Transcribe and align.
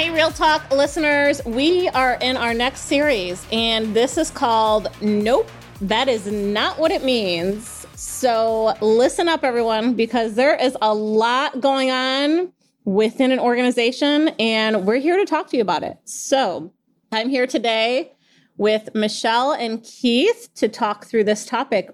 Hey, 0.00 0.08
Real 0.08 0.30
Talk 0.30 0.70
listeners, 0.70 1.42
we 1.44 1.86
are 1.90 2.14
in 2.22 2.38
our 2.38 2.54
next 2.54 2.86
series, 2.86 3.46
and 3.52 3.94
this 3.94 4.16
is 4.16 4.30
called 4.30 4.88
Nope, 5.02 5.50
That 5.82 6.08
Is 6.08 6.26
Not 6.26 6.78
What 6.78 6.90
It 6.90 7.04
Means. 7.04 7.86
So 7.96 8.74
listen 8.80 9.28
up, 9.28 9.44
everyone, 9.44 9.92
because 9.92 10.36
there 10.36 10.54
is 10.54 10.74
a 10.80 10.94
lot 10.94 11.60
going 11.60 11.90
on 11.90 12.50
within 12.86 13.30
an 13.30 13.38
organization, 13.40 14.28
and 14.38 14.86
we're 14.86 15.00
here 15.00 15.18
to 15.18 15.26
talk 15.26 15.50
to 15.50 15.58
you 15.58 15.62
about 15.62 15.82
it. 15.82 15.98
So 16.04 16.72
I'm 17.12 17.28
here 17.28 17.46
today 17.46 18.14
with 18.56 18.94
Michelle 18.94 19.52
and 19.52 19.84
Keith 19.84 20.48
to 20.54 20.68
talk 20.68 21.04
through 21.04 21.24
this 21.24 21.44
topic. 21.44 21.90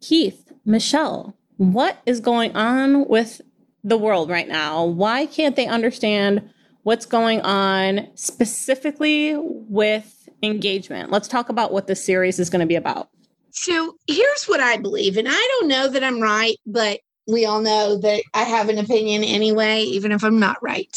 Keith, 0.00 0.52
Michelle, 0.64 1.36
what 1.58 1.98
is 2.04 2.18
going 2.18 2.56
on 2.56 3.06
with 3.06 3.40
the 3.84 3.96
world 3.96 4.28
right 4.28 4.48
now? 4.48 4.84
Why 4.84 5.26
can't 5.26 5.54
they 5.54 5.68
understand 5.68 6.50
what's 6.84 7.06
going 7.06 7.40
on 7.40 8.08
specifically 8.14 9.34
with 9.36 10.28
engagement? 10.42 11.10
Let's 11.10 11.28
talk 11.28 11.48
about 11.48 11.72
what 11.72 11.86
this 11.86 12.04
series 12.04 12.38
is 12.38 12.48
going 12.48 12.60
to 12.60 12.66
be 12.66 12.76
about. 12.76 13.08
So 13.50 13.96
here's 14.06 14.44
what 14.46 14.60
I 14.60 14.76
believe, 14.76 15.16
and 15.16 15.28
I 15.28 15.32
don't 15.58 15.68
know 15.68 15.88
that 15.88 16.04
I'm 16.04 16.20
right, 16.20 16.56
but 16.66 17.00
we 17.26 17.46
all 17.46 17.60
know 17.60 17.98
that 17.98 18.22
I 18.34 18.42
have 18.42 18.68
an 18.68 18.78
opinion 18.78 19.24
anyway, 19.24 19.82
even 19.82 20.12
if 20.12 20.22
I'm 20.22 20.38
not 20.38 20.62
right. 20.62 20.94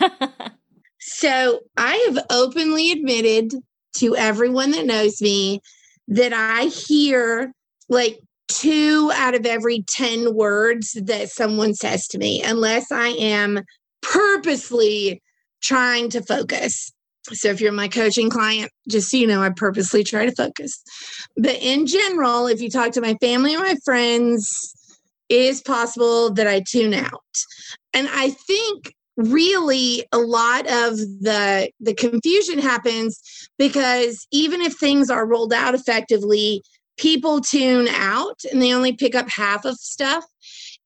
so 1.00 1.60
I 1.76 1.94
have 2.08 2.24
openly 2.30 2.92
admitted 2.92 3.52
to 3.98 4.16
everyone 4.16 4.72
that 4.72 4.84
knows 4.84 5.22
me 5.22 5.60
that 6.08 6.32
I 6.32 6.64
hear 6.66 7.52
like 7.88 8.18
two 8.48 9.10
out 9.14 9.34
of 9.34 9.46
every 9.46 9.82
10 9.88 10.34
words 10.34 10.92
that 11.04 11.30
someone 11.30 11.74
says 11.74 12.06
to 12.08 12.18
me, 12.18 12.42
unless 12.42 12.92
I 12.92 13.08
am 13.08 13.60
purposely 14.12 15.22
trying 15.62 16.10
to 16.10 16.22
focus. 16.22 16.92
So 17.32 17.48
if 17.48 17.60
you're 17.60 17.72
my 17.72 17.88
coaching 17.88 18.30
client, 18.30 18.70
just 18.88 19.10
so 19.10 19.16
you 19.16 19.26
know, 19.26 19.42
I 19.42 19.50
purposely 19.50 20.04
try 20.04 20.26
to 20.26 20.34
focus. 20.34 20.80
But 21.36 21.56
in 21.60 21.86
general, 21.86 22.46
if 22.46 22.60
you 22.60 22.70
talk 22.70 22.92
to 22.92 23.00
my 23.00 23.14
family 23.20 23.56
or 23.56 23.60
my 23.60 23.74
friends, 23.84 24.72
it 25.28 25.40
is 25.40 25.60
possible 25.60 26.32
that 26.34 26.46
I 26.46 26.60
tune 26.60 26.94
out. 26.94 27.24
And 27.92 28.08
I 28.12 28.30
think 28.30 28.94
really 29.16 30.04
a 30.12 30.18
lot 30.18 30.66
of 30.66 30.98
the 30.98 31.70
the 31.80 31.94
confusion 31.94 32.58
happens 32.58 33.48
because 33.58 34.26
even 34.30 34.60
if 34.60 34.74
things 34.74 35.08
are 35.10 35.26
rolled 35.26 35.52
out 35.52 35.74
effectively, 35.74 36.62
people 36.96 37.40
tune 37.40 37.88
out 37.88 38.40
and 38.52 38.60
they 38.60 38.74
only 38.74 38.92
pick 38.92 39.14
up 39.14 39.28
half 39.28 39.64
of 39.64 39.76
stuff. 39.76 40.24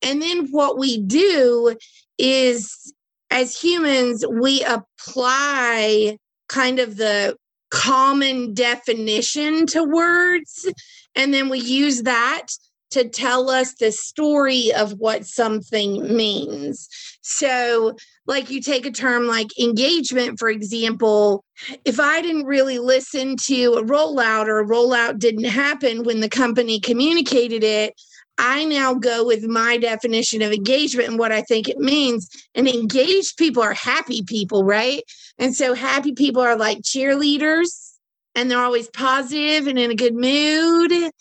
And 0.02 0.22
then 0.22 0.48
what 0.50 0.78
we 0.78 1.02
do 1.02 1.76
is 2.18 2.94
as 3.30 3.60
humans, 3.60 4.24
we 4.28 4.64
apply 4.64 6.18
kind 6.48 6.78
of 6.78 6.96
the 6.96 7.36
common 7.70 8.52
definition 8.52 9.66
to 9.66 9.84
words, 9.84 10.68
and 11.14 11.32
then 11.32 11.48
we 11.48 11.60
use 11.60 12.02
that 12.02 12.48
to 12.90 13.08
tell 13.08 13.48
us 13.48 13.74
the 13.74 13.92
story 13.92 14.72
of 14.72 14.94
what 14.94 15.24
something 15.24 16.16
means. 16.16 16.88
So, 17.22 17.96
like 18.26 18.50
you 18.50 18.60
take 18.60 18.84
a 18.84 18.90
term 18.90 19.26
like 19.26 19.56
engagement, 19.58 20.38
for 20.38 20.48
example, 20.48 21.44
if 21.84 22.00
I 22.00 22.20
didn't 22.20 22.46
really 22.46 22.78
listen 22.78 23.36
to 23.44 23.74
a 23.74 23.84
rollout 23.84 24.46
or 24.46 24.58
a 24.58 24.66
rollout 24.66 25.18
didn't 25.18 25.44
happen 25.44 26.02
when 26.02 26.20
the 26.20 26.28
company 26.28 26.80
communicated 26.80 27.62
it, 27.62 27.94
I 28.40 28.64
now 28.64 28.94
go 28.94 29.26
with 29.26 29.44
my 29.44 29.76
definition 29.76 30.40
of 30.40 30.50
engagement 30.50 31.08
and 31.10 31.18
what 31.18 31.30
I 31.30 31.42
think 31.42 31.68
it 31.68 31.78
means. 31.78 32.26
And 32.54 32.66
engaged 32.66 33.36
people 33.36 33.62
are 33.62 33.74
happy 33.74 34.22
people, 34.22 34.64
right? 34.64 35.02
And 35.38 35.54
so 35.54 35.74
happy 35.74 36.12
people 36.12 36.40
are 36.40 36.56
like 36.56 36.78
cheerleaders 36.78 37.92
and 38.34 38.50
they're 38.50 38.58
always 38.58 38.88
positive 38.88 39.66
and 39.66 39.78
in 39.78 39.90
a 39.90 39.94
good 39.94 40.14
mood. 40.14 41.12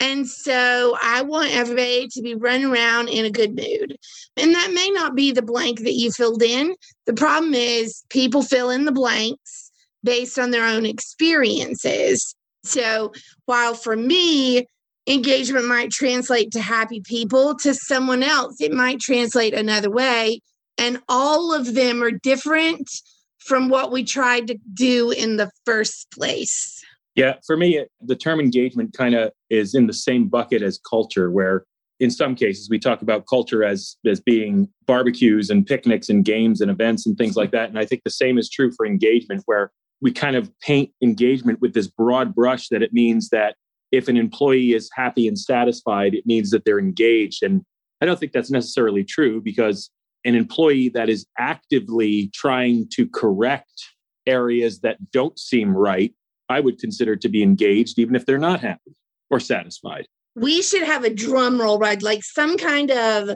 And 0.00 0.28
so 0.28 0.96
I 1.00 1.22
want 1.22 1.54
everybody 1.54 2.08
to 2.08 2.22
be 2.22 2.34
running 2.34 2.66
around 2.66 3.08
in 3.08 3.24
a 3.24 3.30
good 3.30 3.54
mood. 3.54 3.96
And 4.36 4.52
that 4.52 4.72
may 4.74 4.90
not 4.90 5.14
be 5.14 5.30
the 5.30 5.42
blank 5.42 5.80
that 5.84 5.94
you 5.94 6.10
filled 6.10 6.42
in. 6.42 6.74
The 7.06 7.14
problem 7.14 7.54
is 7.54 8.02
people 8.10 8.42
fill 8.42 8.70
in 8.70 8.84
the 8.84 8.92
blanks 8.92 9.70
based 10.02 10.40
on 10.40 10.50
their 10.50 10.66
own 10.66 10.84
experiences. 10.84 12.34
So 12.64 13.12
while 13.46 13.74
for 13.74 13.96
me, 13.96 14.66
engagement 15.06 15.66
might 15.66 15.90
translate 15.90 16.50
to 16.52 16.60
happy 16.60 17.00
people, 17.04 17.54
to 17.56 17.74
someone 17.74 18.22
else, 18.22 18.60
it 18.60 18.72
might 18.72 19.00
translate 19.00 19.54
another 19.54 19.90
way. 19.90 20.40
And 20.78 21.00
all 21.08 21.52
of 21.52 21.74
them 21.74 22.02
are 22.02 22.10
different 22.10 22.90
from 23.38 23.68
what 23.68 23.92
we 23.92 24.02
tried 24.02 24.46
to 24.48 24.58
do 24.72 25.10
in 25.10 25.36
the 25.36 25.50
first 25.66 26.10
place. 26.12 26.82
Yeah, 27.14 27.34
for 27.46 27.56
me, 27.56 27.84
the 28.00 28.16
term 28.16 28.40
engagement 28.40 28.92
kind 28.92 29.14
of 29.14 29.30
is 29.50 29.74
in 29.74 29.86
the 29.86 29.92
same 29.92 30.28
bucket 30.28 30.62
as 30.62 30.80
culture, 30.88 31.30
where 31.30 31.64
in 32.00 32.10
some 32.10 32.34
cases 32.34 32.68
we 32.68 32.78
talk 32.78 33.02
about 33.02 33.26
culture 33.28 33.62
as 33.62 33.96
as 34.04 34.20
being 34.20 34.68
barbecues 34.86 35.48
and 35.48 35.64
picnics 35.64 36.08
and 36.08 36.24
games 36.24 36.60
and 36.60 36.70
events 36.70 37.06
and 37.06 37.16
things 37.16 37.36
like 37.36 37.52
that. 37.52 37.68
And 37.68 37.78
I 37.78 37.84
think 37.84 38.02
the 38.04 38.10
same 38.10 38.36
is 38.36 38.50
true 38.50 38.72
for 38.76 38.84
engagement, 38.84 39.42
where 39.46 39.70
we 40.00 40.10
kind 40.10 40.34
of 40.34 40.50
paint 40.60 40.90
engagement 41.02 41.60
with 41.60 41.72
this 41.72 41.86
broad 41.86 42.34
brush 42.34 42.68
that 42.70 42.82
it 42.82 42.92
means 42.92 43.28
that 43.28 43.54
if 43.96 44.08
an 44.08 44.16
employee 44.16 44.72
is 44.72 44.90
happy 44.94 45.28
and 45.28 45.38
satisfied, 45.38 46.14
it 46.14 46.26
means 46.26 46.50
that 46.50 46.64
they're 46.64 46.78
engaged. 46.78 47.42
And 47.42 47.62
I 48.00 48.06
don't 48.06 48.18
think 48.18 48.32
that's 48.32 48.50
necessarily 48.50 49.04
true 49.04 49.40
because 49.40 49.90
an 50.24 50.34
employee 50.34 50.88
that 50.90 51.08
is 51.08 51.26
actively 51.38 52.30
trying 52.34 52.88
to 52.94 53.06
correct 53.08 53.84
areas 54.26 54.80
that 54.80 55.10
don't 55.12 55.38
seem 55.38 55.76
right, 55.76 56.14
I 56.48 56.60
would 56.60 56.78
consider 56.78 57.14
to 57.16 57.28
be 57.28 57.42
engaged, 57.42 57.98
even 57.98 58.16
if 58.16 58.26
they're 58.26 58.38
not 58.38 58.60
happy 58.60 58.96
or 59.30 59.38
satisfied. 59.38 60.06
We 60.34 60.62
should 60.62 60.82
have 60.82 61.04
a 61.04 61.14
drum 61.14 61.60
roll, 61.60 61.78
right? 61.78 62.02
Like 62.02 62.24
some 62.24 62.56
kind 62.56 62.90
of 62.90 63.30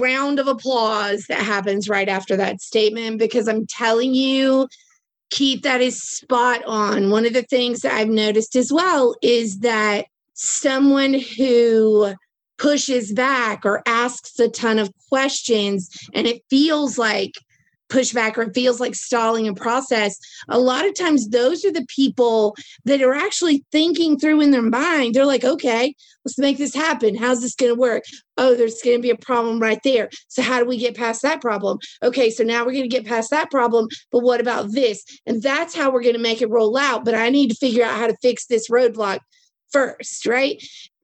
round 0.00 0.38
of 0.38 0.48
applause 0.48 1.26
that 1.28 1.40
happens 1.40 1.88
right 1.88 2.08
after 2.08 2.36
that 2.36 2.60
statement, 2.60 3.18
because 3.18 3.48
I'm 3.48 3.66
telling 3.66 4.14
you, 4.14 4.68
Keith, 5.30 5.62
that 5.62 5.80
is 5.80 6.02
spot 6.02 6.64
on. 6.64 7.10
One 7.10 7.26
of 7.26 7.32
the 7.32 7.42
things 7.42 7.80
that 7.80 7.92
I've 7.92 8.08
noticed 8.08 8.56
as 8.56 8.72
well 8.72 9.14
is 9.22 9.58
that 9.60 10.06
someone 10.34 11.14
who 11.14 12.14
pushes 12.58 13.12
back 13.12 13.64
or 13.64 13.82
asks 13.86 14.38
a 14.38 14.48
ton 14.48 14.78
of 14.78 14.90
questions 15.08 15.88
and 16.12 16.26
it 16.26 16.42
feels 16.50 16.98
like 16.98 17.32
pushback 17.88 18.36
or 18.36 18.42
it 18.42 18.54
feels 18.54 18.80
like 18.80 18.94
stalling 18.94 19.48
a 19.48 19.54
process, 19.54 20.16
a 20.48 20.58
lot 20.58 20.86
of 20.86 20.94
times 20.94 21.28
those 21.28 21.64
are 21.64 21.72
the 21.72 21.86
people 21.88 22.56
that 22.84 23.02
are 23.02 23.14
actually 23.14 23.64
thinking 23.72 24.18
through 24.18 24.40
in 24.40 24.50
their 24.50 24.62
mind. 24.62 25.14
They're 25.14 25.26
like, 25.26 25.44
okay, 25.44 25.94
let's 26.24 26.38
make 26.38 26.58
this 26.58 26.74
happen. 26.74 27.14
How's 27.14 27.40
this 27.40 27.54
going 27.54 27.74
to 27.74 27.80
work? 27.80 28.04
Oh, 28.36 28.54
there's 28.54 28.80
going 28.82 28.96
to 28.96 29.02
be 29.02 29.10
a 29.10 29.16
problem 29.16 29.60
right 29.60 29.80
there. 29.84 30.08
So, 30.28 30.42
how 30.42 30.58
do 30.60 30.66
we 30.66 30.78
get 30.78 30.96
past 30.96 31.22
that 31.22 31.40
problem? 31.40 31.78
Okay, 32.02 32.30
so 32.30 32.44
now 32.44 32.64
we're 32.64 32.72
going 32.72 32.82
to 32.82 32.88
get 32.88 33.06
past 33.06 33.30
that 33.30 33.50
problem, 33.50 33.88
but 34.12 34.20
what 34.20 34.40
about 34.40 34.72
this? 34.72 35.04
And 35.26 35.42
that's 35.42 35.74
how 35.74 35.90
we're 35.90 36.02
going 36.02 36.14
to 36.14 36.20
make 36.20 36.42
it 36.42 36.50
roll 36.50 36.76
out. 36.76 37.04
But 37.04 37.14
I 37.14 37.30
need 37.30 37.48
to 37.48 37.56
figure 37.56 37.84
out 37.84 37.98
how 37.98 38.06
to 38.06 38.16
fix 38.22 38.46
this 38.46 38.68
roadblock 38.68 39.20
first, 39.72 40.26
right? 40.26 40.62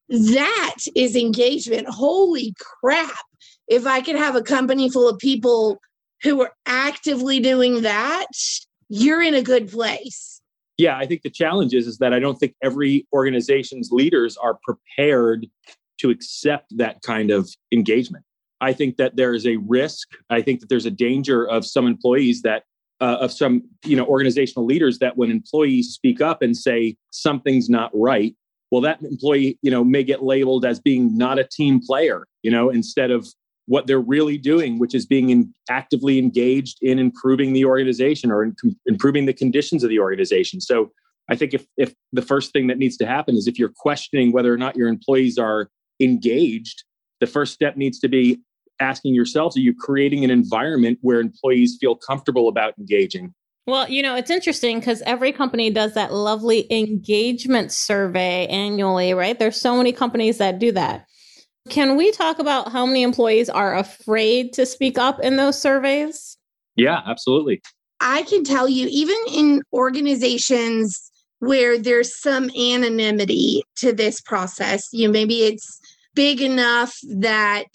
That 0.09 0.77
is 0.95 1.17
engagement. 1.17 1.89
Holy 1.89 2.55
crap. 2.59 3.17
If 3.67 3.87
I 3.87 4.03
could 4.03 4.17
have 4.17 4.37
a 4.37 4.43
company 4.43 4.91
full 4.91 5.09
of 5.09 5.19
people 5.19 5.79
who 6.25 6.41
are 6.43 6.53
actively 6.67 7.39
doing 7.39 7.83
that, 7.83 8.27
you're 8.89 9.23
in 9.23 9.35
a 9.35 9.43
good 9.43 9.71
place. 9.71 10.41
Yeah, 10.77 10.97
I 10.97 11.07
think 11.07 11.23
the 11.23 11.31
challenge 11.31 11.73
is, 11.73 11.87
is 11.87 11.99
that 11.99 12.13
I 12.13 12.19
don't 12.19 12.37
think 12.37 12.55
every 12.63 13.07
organization's 13.13 13.91
leaders 13.93 14.37
are 14.37 14.59
prepared 14.65 15.47
to 16.01 16.11
accept 16.11 16.77
that 16.79 17.03
kind 17.03 17.31
of 17.31 17.49
engagement. 17.73 18.25
I 18.61 18.73
think 18.73 18.97
that 18.97 19.17
there 19.17 19.35
is 19.35 19.47
a 19.47 19.57
risk. 19.59 20.09
I 20.31 20.43
think 20.43 20.61
that 20.61 20.69
there's 20.69 20.87
a 20.87 20.91
danger 20.91 21.47
of 21.47 21.65
some 21.65 21.87
employees 21.87 22.43
that 22.43 22.65
uh, 23.01 23.19
of 23.21 23.33
some 23.33 23.63
you 23.85 23.97
know 23.97 24.07
organizational 24.07 24.65
leaders 24.65 24.99
that 25.01 25.17
when 25.17 25.31
employees 25.31 25.91
speak 25.91 26.21
up 26.21 26.43
and 26.43 26.57
say 26.57 26.97
something's 27.11 27.69
not 27.69 27.91
right, 27.93 28.35
well 28.71 28.81
that 28.81 29.03
employee 29.03 29.59
you 29.63 29.71
know 29.71 29.85
may 29.85 30.03
get 30.03 30.23
labeled 30.23 30.65
as 30.65 30.81
being 30.81 31.17
not 31.17 31.39
a 31.39 31.45
team 31.45 31.81
player, 31.85 32.27
you 32.43 32.51
know, 32.51 32.71
instead 32.71 33.11
of 33.11 33.29
what 33.67 33.87
they're 33.87 34.01
really 34.01 34.37
doing, 34.37 34.79
which 34.79 34.95
is 34.95 35.07
being 35.07 35.31
in, 35.31 35.55
actively 35.71 36.19
engaged 36.19 36.79
in 36.83 36.99
improving 36.99 37.53
the 37.53 37.65
organization 37.65 38.31
or 38.31 38.43
in 38.43 38.55
improving 38.87 39.27
the 39.27 39.33
conditions 39.33 39.83
of 39.83 39.91
the 39.91 39.99
organization. 39.99 40.61
So 40.61 40.93
I 41.31 41.37
think 41.37 41.55
if, 41.55 41.67
if 41.77 41.95
the 42.13 42.23
first 42.23 42.53
thing 42.53 42.67
that 42.67 42.79
needs 42.79 42.97
to 42.99 43.07
happen 43.07 43.37
is 43.37 43.47
if 43.47 43.59
you're 43.59 43.73
questioning 43.75 44.33
whether 44.33 44.53
or 44.53 44.59
not 44.59 44.77
your 44.77 44.89
employees 44.89 45.39
are 45.39 45.71
engaged, 46.01 46.85
the 47.21 47.27
first 47.27 47.55
step 47.55 47.77
needs 47.77 47.99
to 48.01 48.09
be 48.09 48.41
asking 48.81 49.15
yourselves, 49.15 49.57
are 49.57 49.61
you 49.61 49.75
creating 49.75 50.25
an 50.25 50.31
environment 50.31 50.99
where 51.01 51.21
employees 51.21 51.79
feel 51.81 51.95
comfortable 51.95 52.49
about 52.49 52.75
engaging? 52.79 53.33
Well, 53.67 53.89
you 53.89 54.03
know, 54.03 54.15
it's 54.15 54.31
interesting 54.31 54.79
because 54.79 55.01
every 55.03 55.33
company 55.33 55.71
does 55.71 55.95
that 55.95 56.13
lovely 56.13 56.67
engagement 56.71 57.73
survey 57.73 58.47
annually, 58.49 59.15
right? 59.15 59.39
There's 59.39 59.59
so 59.59 59.77
many 59.77 59.93
companies 59.93 60.37
that 60.39 60.59
do 60.59 60.73
that. 60.73 61.07
Can 61.71 61.97
we 61.97 62.11
talk 62.11 62.39
about 62.39 62.73
how 62.73 62.85
many 62.85 63.03
employees 63.03 63.49
are 63.49 63.77
afraid 63.77 64.53
to 64.53 64.67
speak 64.67 64.99
up 64.99 65.19
in 65.21 65.37
those 65.37 65.61
surveys? 65.61 66.37
Yeah, 66.77 67.01
absolutely. 67.07 67.63
I 68.01 68.23
can 68.23 68.45
tell 68.45 68.69
you, 68.69 68.87
even 68.91 69.17
in 69.33 69.63
organizations 69.73 71.11
where 71.39 71.79
there's 71.79 72.21
some 72.21 72.51
anonymity 72.51 73.63
to 73.77 73.93
this 73.93 74.21
process, 74.21 74.89
you 74.93 75.07
know, 75.07 75.13
maybe 75.13 75.45
it's 75.45 75.81
big 76.15 76.41
enough 76.41 76.95
that 77.09 77.67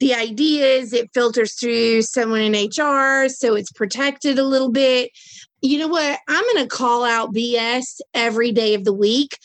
the 0.00 0.14
idea 0.14 0.66
is 0.66 0.92
it 0.92 1.10
filters 1.14 1.54
through 1.54 2.02
someone 2.02 2.40
in 2.40 2.52
HR, 2.52 3.28
so 3.28 3.54
it's 3.54 3.72
protected 3.72 4.38
a 4.38 4.44
little 4.44 4.70
bit. 4.70 5.10
You 5.62 5.78
know 5.78 5.88
what? 5.88 6.18
I'm 6.28 6.44
going 6.54 6.68
to 6.68 6.68
call 6.68 7.04
out 7.04 7.34
BS 7.34 8.00
every 8.14 8.52
day 8.52 8.74
of 8.74 8.84
the 8.84 8.92
week 8.92 9.38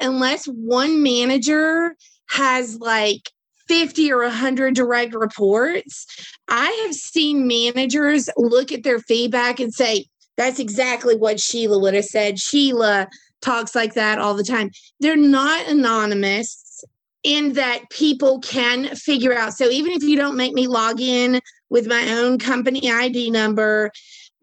unless 0.00 0.46
one 0.46 1.02
manager 1.02 1.94
has 2.30 2.78
like 2.78 3.30
50 3.68 4.12
or 4.12 4.22
100 4.22 4.74
direct 4.74 5.14
reports. 5.14 6.06
I 6.48 6.70
have 6.84 6.94
seen 6.94 7.46
managers 7.46 8.28
look 8.36 8.72
at 8.72 8.82
their 8.82 8.98
feedback 8.98 9.60
and 9.60 9.72
say, 9.72 10.06
that's 10.36 10.58
exactly 10.58 11.16
what 11.16 11.40
Sheila 11.40 11.78
would 11.78 11.94
have 11.94 12.04
said. 12.04 12.38
Sheila 12.38 13.08
talks 13.42 13.74
like 13.74 13.94
that 13.94 14.18
all 14.18 14.34
the 14.34 14.44
time. 14.44 14.70
They're 15.00 15.16
not 15.16 15.68
anonymous 15.68 16.84
in 17.24 17.54
that 17.54 17.90
people 17.90 18.40
can 18.40 18.94
figure 18.94 19.36
out. 19.36 19.52
So 19.52 19.68
even 19.68 19.92
if 19.92 20.02
you 20.02 20.16
don't 20.16 20.36
make 20.36 20.54
me 20.54 20.66
log 20.66 21.00
in 21.00 21.40
with 21.68 21.86
my 21.86 22.12
own 22.12 22.38
company 22.38 22.90
ID 22.90 23.30
number, 23.30 23.90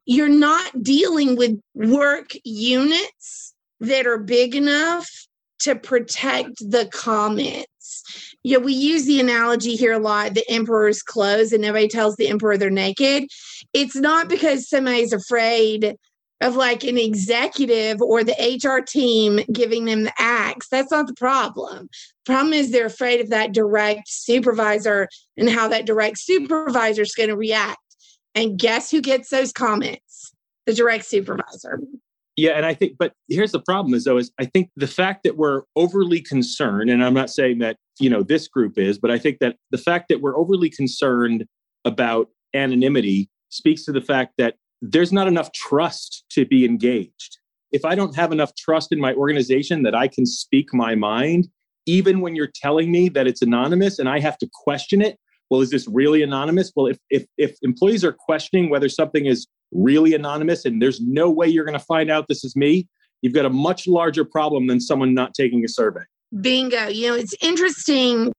you're 0.05 0.29
not 0.29 0.83
dealing 0.83 1.35
with 1.35 1.59
work 1.73 2.31
units 2.43 3.53
that 3.79 4.05
are 4.05 4.19
big 4.19 4.55
enough 4.55 5.09
to 5.59 5.75
protect 5.75 6.57
the 6.59 6.87
Yeah, 8.43 8.57
we 8.57 8.73
use 8.73 9.05
the 9.05 9.19
analogy 9.19 9.75
here 9.75 9.93
a 9.93 9.99
lot 9.99 10.33
the 10.33 10.49
emperor's 10.49 11.01
clothes, 11.01 11.51
and 11.51 11.61
nobody 11.61 11.87
tells 11.87 12.15
the 12.15 12.27
emperor 12.27 12.57
they're 12.57 12.69
naked. 12.69 13.25
It's 13.73 13.95
not 13.95 14.29
because 14.29 14.69
somebody's 14.69 15.13
afraid 15.13 15.95
of 16.41 16.55
like 16.55 16.83
an 16.83 16.97
executive 16.97 18.01
or 18.01 18.23
the 18.23 18.59
HR 18.63 18.81
team 18.81 19.39
giving 19.51 19.85
them 19.85 20.03
the 20.03 20.13
axe. 20.19 20.67
That's 20.69 20.91
not 20.91 21.07
the 21.07 21.13
problem. 21.13 21.89
Problem 22.25 22.53
is 22.53 22.71
they're 22.71 22.85
afraid 22.85 23.21
of 23.21 23.29
that 23.29 23.53
direct 23.53 24.09
supervisor 24.09 25.07
and 25.37 25.49
how 25.49 25.67
that 25.69 25.85
direct 25.85 26.19
supervisor 26.19 27.03
is 27.03 27.15
going 27.15 27.29
to 27.29 27.37
react. 27.37 27.79
And 28.33 28.59
guess 28.59 28.91
who 28.91 29.01
gets 29.01 29.29
those 29.29 29.53
comments? 29.53 30.33
The 30.65 30.73
direct 30.73 31.05
supervisor. 31.05 31.79
Yeah, 32.37 32.51
and 32.51 32.65
I 32.65 32.73
think, 32.73 32.97
but 32.97 33.13
here's 33.29 33.53
the 33.53 33.61
problem: 33.61 33.93
is 33.93 34.03
though, 34.03 34.17
is 34.17 34.31
I 34.39 34.45
think 34.45 34.69
the 34.75 34.87
fact 34.87 35.23
that 35.23 35.37
we're 35.37 35.63
overly 35.75 36.21
concerned, 36.21 36.89
and 36.89 37.03
I'm 37.03 37.13
not 37.13 37.29
saying 37.29 37.59
that 37.59 37.77
you 37.99 38.09
know 38.09 38.23
this 38.23 38.47
group 38.47 38.77
is, 38.77 38.97
but 38.99 39.09
I 39.09 39.17
think 39.17 39.39
that 39.39 39.55
the 39.71 39.77
fact 39.77 40.09
that 40.09 40.21
we're 40.21 40.37
overly 40.37 40.69
concerned 40.69 41.45
about 41.85 42.27
anonymity 42.53 43.29
speaks 43.49 43.85
to 43.85 43.91
the 43.91 44.01
fact 44.01 44.33
that 44.37 44.55
there's 44.81 45.13
not 45.13 45.27
enough 45.27 45.51
trust 45.53 46.25
to 46.31 46.45
be 46.45 46.65
engaged. 46.65 47.37
If 47.71 47.85
I 47.85 47.95
don't 47.95 48.15
have 48.15 48.31
enough 48.31 48.53
trust 48.55 48.91
in 48.91 48.99
my 48.99 49.13
organization 49.13 49.83
that 49.83 49.95
I 49.95 50.07
can 50.07 50.25
speak 50.25 50.73
my 50.73 50.95
mind, 50.95 51.47
even 51.85 52.21
when 52.21 52.35
you're 52.35 52.51
telling 52.53 52.91
me 52.91 53.09
that 53.09 53.27
it's 53.27 53.41
anonymous 53.41 53.99
and 53.99 54.09
I 54.09 54.19
have 54.19 54.37
to 54.39 54.49
question 54.53 55.01
it, 55.01 55.17
well, 55.49 55.61
is 55.61 55.69
this 55.69 55.87
really 55.87 56.21
anonymous? 56.23 56.71
Well, 56.75 56.87
if 56.87 56.97
if 57.09 57.25
if 57.37 57.57
employees 57.61 58.03
are 58.03 58.13
questioning 58.13 58.69
whether 58.69 58.89
something 58.89 59.25
is 59.25 59.47
really 59.71 60.13
anonymous 60.13 60.65
and 60.65 60.81
there's 60.81 61.01
no 61.01 61.29
way 61.29 61.47
you're 61.47 61.65
going 61.65 61.77
to 61.77 61.85
find 61.85 62.09
out 62.09 62.27
this 62.27 62.43
is 62.43 62.55
me, 62.55 62.87
you've 63.21 63.33
got 63.33 63.45
a 63.45 63.49
much 63.49 63.87
larger 63.87 64.25
problem 64.25 64.67
than 64.67 64.79
someone 64.79 65.13
not 65.13 65.33
taking 65.33 65.63
a 65.63 65.67
survey. 65.67 66.01
Bingo. 66.41 66.87
You 66.87 67.09
know, 67.09 67.15
it's 67.15 67.35
interesting 67.41 68.31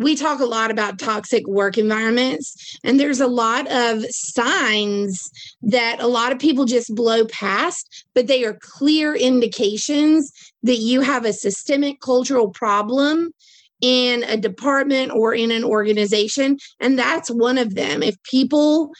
we 0.00 0.16
talk 0.16 0.40
a 0.40 0.46
lot 0.46 0.70
about 0.70 0.98
toxic 0.98 1.46
work 1.46 1.76
environments, 1.76 2.78
and 2.82 2.98
there's 2.98 3.20
a 3.20 3.26
lot 3.26 3.70
of 3.70 4.02
signs 4.08 5.30
that 5.60 6.00
a 6.00 6.06
lot 6.06 6.32
of 6.32 6.38
people 6.38 6.64
just 6.64 6.94
blow 6.94 7.26
past, 7.26 8.06
but 8.14 8.26
they 8.26 8.42
are 8.44 8.56
clear 8.62 9.14
indications 9.14 10.32
that 10.62 10.76
you 10.76 11.02
have 11.02 11.26
a 11.26 11.34
systemic 11.34 12.00
cultural 12.00 12.48
problem 12.48 13.34
in 13.80 14.24
a 14.24 14.36
department 14.36 15.12
or 15.12 15.34
in 15.34 15.50
an 15.50 15.64
organization. 15.64 16.58
And 16.80 16.98
that's 16.98 17.30
one 17.30 17.58
of 17.58 17.74
them. 17.74 18.02
If 18.02 18.22
people, 18.24 18.92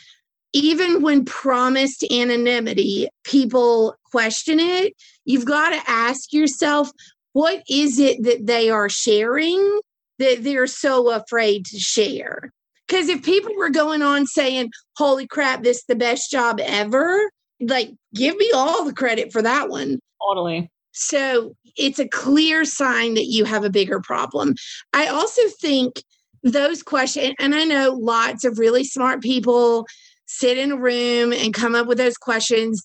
even 0.52 1.02
when 1.02 1.24
promised 1.24 2.04
anonymity, 2.10 3.08
people 3.24 3.94
question 4.10 4.58
it, 4.60 4.94
you've 5.24 5.44
got 5.44 5.70
to 5.70 5.90
ask 5.90 6.32
yourself, 6.32 6.90
what 7.32 7.62
is 7.68 7.98
it 7.98 8.22
that 8.24 8.46
they 8.46 8.70
are 8.70 8.88
sharing 8.88 9.80
that 10.20 10.44
they're 10.44 10.68
so 10.68 11.10
afraid 11.10 11.66
to 11.66 11.80
share. 11.80 12.52
Because 12.86 13.08
if 13.08 13.24
people 13.24 13.56
were 13.56 13.70
going 13.70 14.02
on 14.02 14.26
saying, 14.26 14.70
holy 14.96 15.26
crap, 15.26 15.62
this 15.62 15.78
is 15.78 15.84
the 15.88 15.96
best 15.96 16.30
job 16.30 16.60
ever, 16.62 17.30
like 17.60 17.90
give 18.14 18.36
me 18.36 18.50
all 18.54 18.84
the 18.84 18.92
credit 18.92 19.32
for 19.32 19.42
that 19.42 19.68
one. 19.68 19.98
Totally. 20.28 20.70
So 21.00 21.56
it's 21.76 21.99
a 21.99 22.06
clear 22.06 22.67
sign 22.67 23.14
that 23.14 23.25
you 23.25 23.47
have 23.47 23.64
a 23.64 23.70
bigger 23.70 24.00
problem. 24.00 24.55
I 24.93 25.06
also 25.06 25.41
think 25.58 26.02
those 26.43 26.82
questions, 26.82 27.35
and 27.41 27.55
I 27.55 27.64
know 27.64 27.93
lots 27.99 28.44
of 28.44 28.58
really 28.58 28.85
smart 28.85 29.23
people 29.23 29.87
sit 30.26 30.58
in 30.58 30.73
a 30.73 30.76
room 30.76 31.32
and 31.32 31.55
come 31.55 31.75
up 31.75 31.87
with 31.87 31.97
those 31.97 32.19
questions. 32.19 32.82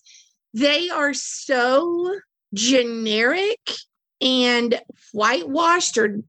They 0.54 0.88
are 0.88 1.12
so 1.12 2.18
generic 2.54 3.60
and 4.22 4.80
whitewashed 5.12 5.98
or 5.98 6.20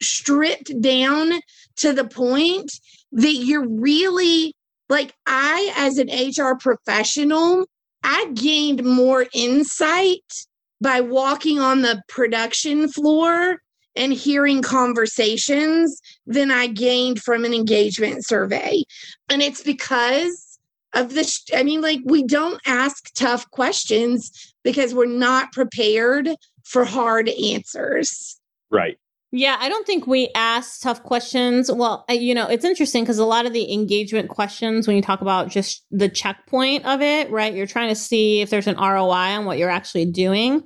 stripped 0.00 0.80
down 0.80 1.32
to 1.78 1.92
the 1.92 2.04
point 2.04 2.70
that 3.10 3.34
you're 3.34 3.68
really 3.68 4.54
like 4.88 5.12
I 5.26 5.72
as 5.76 5.98
an 5.98 6.08
HR 6.08 6.56
professional, 6.56 7.66
I 8.04 8.30
gained 8.34 8.84
more 8.84 9.26
insight 9.34 10.46
by 10.84 11.00
walking 11.00 11.58
on 11.58 11.80
the 11.80 12.02
production 12.08 12.88
floor 12.88 13.56
and 13.96 14.12
hearing 14.12 14.60
conversations 14.60 15.98
than 16.26 16.50
I 16.50 16.66
gained 16.66 17.22
from 17.22 17.44
an 17.44 17.54
engagement 17.54 18.26
survey. 18.26 18.84
And 19.30 19.40
it's 19.40 19.62
because 19.62 20.58
of 20.92 21.14
this. 21.14 21.42
I 21.56 21.62
mean, 21.62 21.80
like, 21.80 22.00
we 22.04 22.22
don't 22.22 22.60
ask 22.66 23.12
tough 23.14 23.50
questions 23.50 24.54
because 24.62 24.94
we're 24.94 25.06
not 25.06 25.52
prepared 25.52 26.28
for 26.64 26.84
hard 26.84 27.30
answers. 27.30 28.38
Right. 28.70 28.98
Yeah, 29.36 29.56
I 29.58 29.68
don't 29.68 29.84
think 29.84 30.06
we 30.06 30.30
ask 30.36 30.80
tough 30.80 31.02
questions. 31.02 31.68
Well, 31.68 32.04
you 32.08 32.36
know, 32.36 32.46
it's 32.46 32.64
interesting 32.64 33.02
because 33.02 33.18
a 33.18 33.24
lot 33.24 33.46
of 33.46 33.52
the 33.52 33.72
engagement 33.72 34.28
questions, 34.28 34.86
when 34.86 34.94
you 34.94 35.02
talk 35.02 35.22
about 35.22 35.48
just 35.48 35.84
the 35.90 36.08
checkpoint 36.08 36.86
of 36.86 37.02
it, 37.02 37.28
right? 37.32 37.52
You're 37.52 37.66
trying 37.66 37.88
to 37.88 37.96
see 37.96 38.42
if 38.42 38.50
there's 38.50 38.68
an 38.68 38.76
ROI 38.76 39.34
on 39.34 39.44
what 39.44 39.58
you're 39.58 39.70
actually 39.70 40.04
doing. 40.04 40.62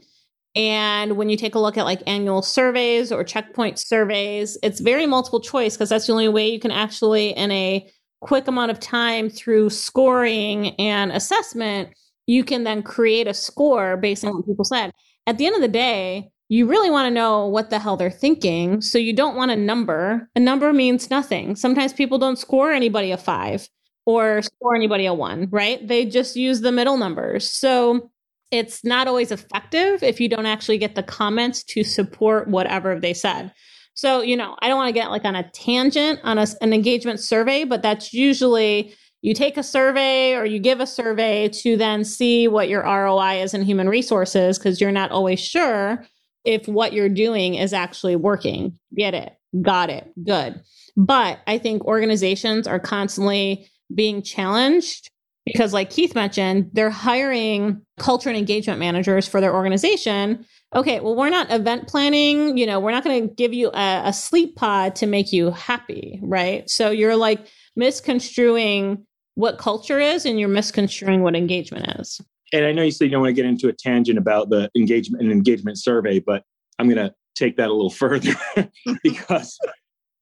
And 0.55 1.17
when 1.17 1.31
you 1.31 1.39
take 1.39 1.55
a 1.55 1.59
look 1.59 1.79
at 1.79 1.87
like 1.87 2.03
annual 2.07 2.43
surveys 2.43 3.11
or 3.11 3.25
checkpoint 3.25 3.79
surveys, 3.79 4.59
it's 4.63 4.81
very 4.81 5.07
multiple 5.07 5.41
choice 5.41 5.75
because 5.75 5.89
that's 5.89 6.07
the 6.07 6.13
only 6.13 6.29
way 6.29 6.51
you 6.53 6.61
can 6.61 6.71
actually, 6.71 7.31
in 7.31 7.51
a 7.51 7.91
quick 8.21 8.49
amount 8.49 8.71
of 8.71 8.79
time 8.81 9.31
through 9.31 9.71
scoring 9.71 10.75
and 10.79 11.11
assessment, 11.13 11.89
you 12.27 12.45
can 12.45 12.65
then 12.65 12.83
create 12.83 13.29
a 13.29 13.33
score 13.33 13.97
based 13.97 14.27
on 14.27 14.35
what 14.35 14.47
people 14.47 14.67
said. 14.67 14.93
At 15.27 15.39
the 15.39 15.47
end 15.47 15.57
of 15.57 15.63
the 15.63 15.69
day, 15.69 16.29
you 16.49 16.67
really 16.67 16.90
want 16.90 17.07
to 17.07 17.11
know 17.11 17.47
what 17.47 17.71
the 17.71 17.78
hell 17.78 17.97
they're 17.97 18.11
thinking. 18.11 18.81
So 18.81 18.99
you 18.99 19.12
don't 19.12 19.37
want 19.37 19.50
a 19.50 19.57
number. 19.57 20.28
A 20.35 20.40
number 20.40 20.73
means 20.73 21.11
nothing. 21.11 21.57
Sometimes 21.57 21.93
people 21.93 22.19
don't 22.19 22.38
score 22.38 22.73
anybody 22.73 23.12
a 23.12 23.19
five 23.19 23.69
or 24.07 24.40
score 24.40 24.75
anybody 24.75 25.05
a 25.05 25.12
one, 25.12 25.49
right? 25.50 25.87
They 25.87 26.07
just 26.07 26.37
use 26.37 26.62
the 26.62 26.73
middle 26.73 26.97
numbers. 26.97 27.50
So 27.50 28.11
it's 28.50 28.83
not 28.83 29.07
always 29.07 29.31
effective 29.31 30.02
if 30.02 30.21
you 30.21 30.28
don't 30.28 30.47
actually 30.47 30.78
get 30.78 30.95
the 30.95 31.02
comments 31.02 31.62
to 31.64 31.85
support 31.85 32.49
whatever 32.49 32.99
they 32.99 33.12
said. 33.12 33.52
So, 33.93 34.23
you 34.23 34.37
know, 34.37 34.57
I 34.62 34.69
don't 34.69 34.78
want 34.78 34.88
to 34.88 34.99
get 34.99 35.11
like 35.11 35.26
on 35.26 35.35
a 35.35 35.50
tangent 35.50 36.21
on 36.23 36.38
a, 36.38 36.47
an 36.62 36.73
engagement 36.73 37.21
survey, 37.21 37.64
but 37.64 37.83
that's 37.83 38.14
usually 38.14 38.95
you 39.21 39.35
take 39.35 39.59
a 39.59 39.62
survey 39.62 40.35
or 40.35 40.47
you 40.47 40.61
give 40.61 40.81
a 40.81 40.87
survey 40.87 41.49
to 41.49 41.76
then 41.76 42.05
see 42.05 42.49
what 42.49 42.71
your 42.71 42.85
ROI 42.85 43.43
is 43.43 43.52
in 43.52 43.62
human 43.62 43.88
resources 43.88 44.59
because 44.59 44.81
you're 44.81 44.93
not 44.93 45.11
always 45.11 45.40
sure 45.40 46.07
if 46.45 46.66
what 46.66 46.92
you're 46.92 47.09
doing 47.09 47.54
is 47.54 47.73
actually 47.73 48.16
working. 48.16 48.78
Get 48.95 49.14
it. 49.14 49.33
Got 49.62 49.90
it. 49.90 50.11
Good. 50.25 50.61
But 50.97 51.40
I 51.47 51.59
think 51.59 51.85
organizations 51.85 52.66
are 52.66 52.78
constantly 52.78 53.68
being 53.95 54.23
challenged 54.23 55.11
because, 55.47 55.73
like 55.73 55.88
Keith 55.90 56.14
mentioned, 56.14 56.71
they're 56.75 56.90
hiring 56.90 57.80
culture 57.99 58.28
and 58.28 58.37
engagement 58.37 58.80
managers 58.80 59.26
for 59.26 59.40
their 59.40 59.54
organization. 59.54 60.45
Okay, 60.75 61.00
well, 61.00 61.16
we're 61.16 61.30
not 61.30 61.50
event 61.50 61.88
planning. 61.88 62.59
You 62.59 62.66
know, 62.66 62.80
we're 62.80 62.90
not 62.90 63.04
going 63.04 63.28
to 63.28 63.35
give 63.35 63.54
you 63.54 63.71
a, 63.73 64.02
a 64.07 64.12
sleep 64.12 64.57
pod 64.57 64.97
to 64.97 65.07
make 65.07 65.33
you 65.33 65.50
happy, 65.50 66.21
right? 66.23 66.68
So 66.68 66.90
you're 66.90 67.16
like 67.16 67.47
misconstruing 67.76 69.07
what 69.37 69.57
culture 69.57 70.00
is 70.00 70.26
and 70.26 70.38
you're 70.38 70.49
misconstruing 70.49 71.23
what 71.23 71.37
engagement 71.37 72.00
is 72.00 72.21
and 72.52 72.64
I 72.64 72.73
know 72.73 72.83
you 72.83 72.90
said 72.90 73.07
you 73.07 73.11
don't 73.11 73.23
want 73.23 73.31
to 73.31 73.43
get 73.43 73.49
into 73.49 73.69
a 73.69 73.73
tangent 73.73 74.19
about 74.19 74.50
the 74.50 74.71
engagement 74.76 75.23
and 75.23 75.33
engagement 75.33 75.78
survey, 75.78 76.19
but 76.19 76.45
I'm 76.78 76.88
going 76.88 77.09
to 77.09 77.14
take 77.35 77.57
that 77.57 77.69
a 77.69 77.73
little 77.73 77.90
further 78.05 78.35
because 79.02 79.59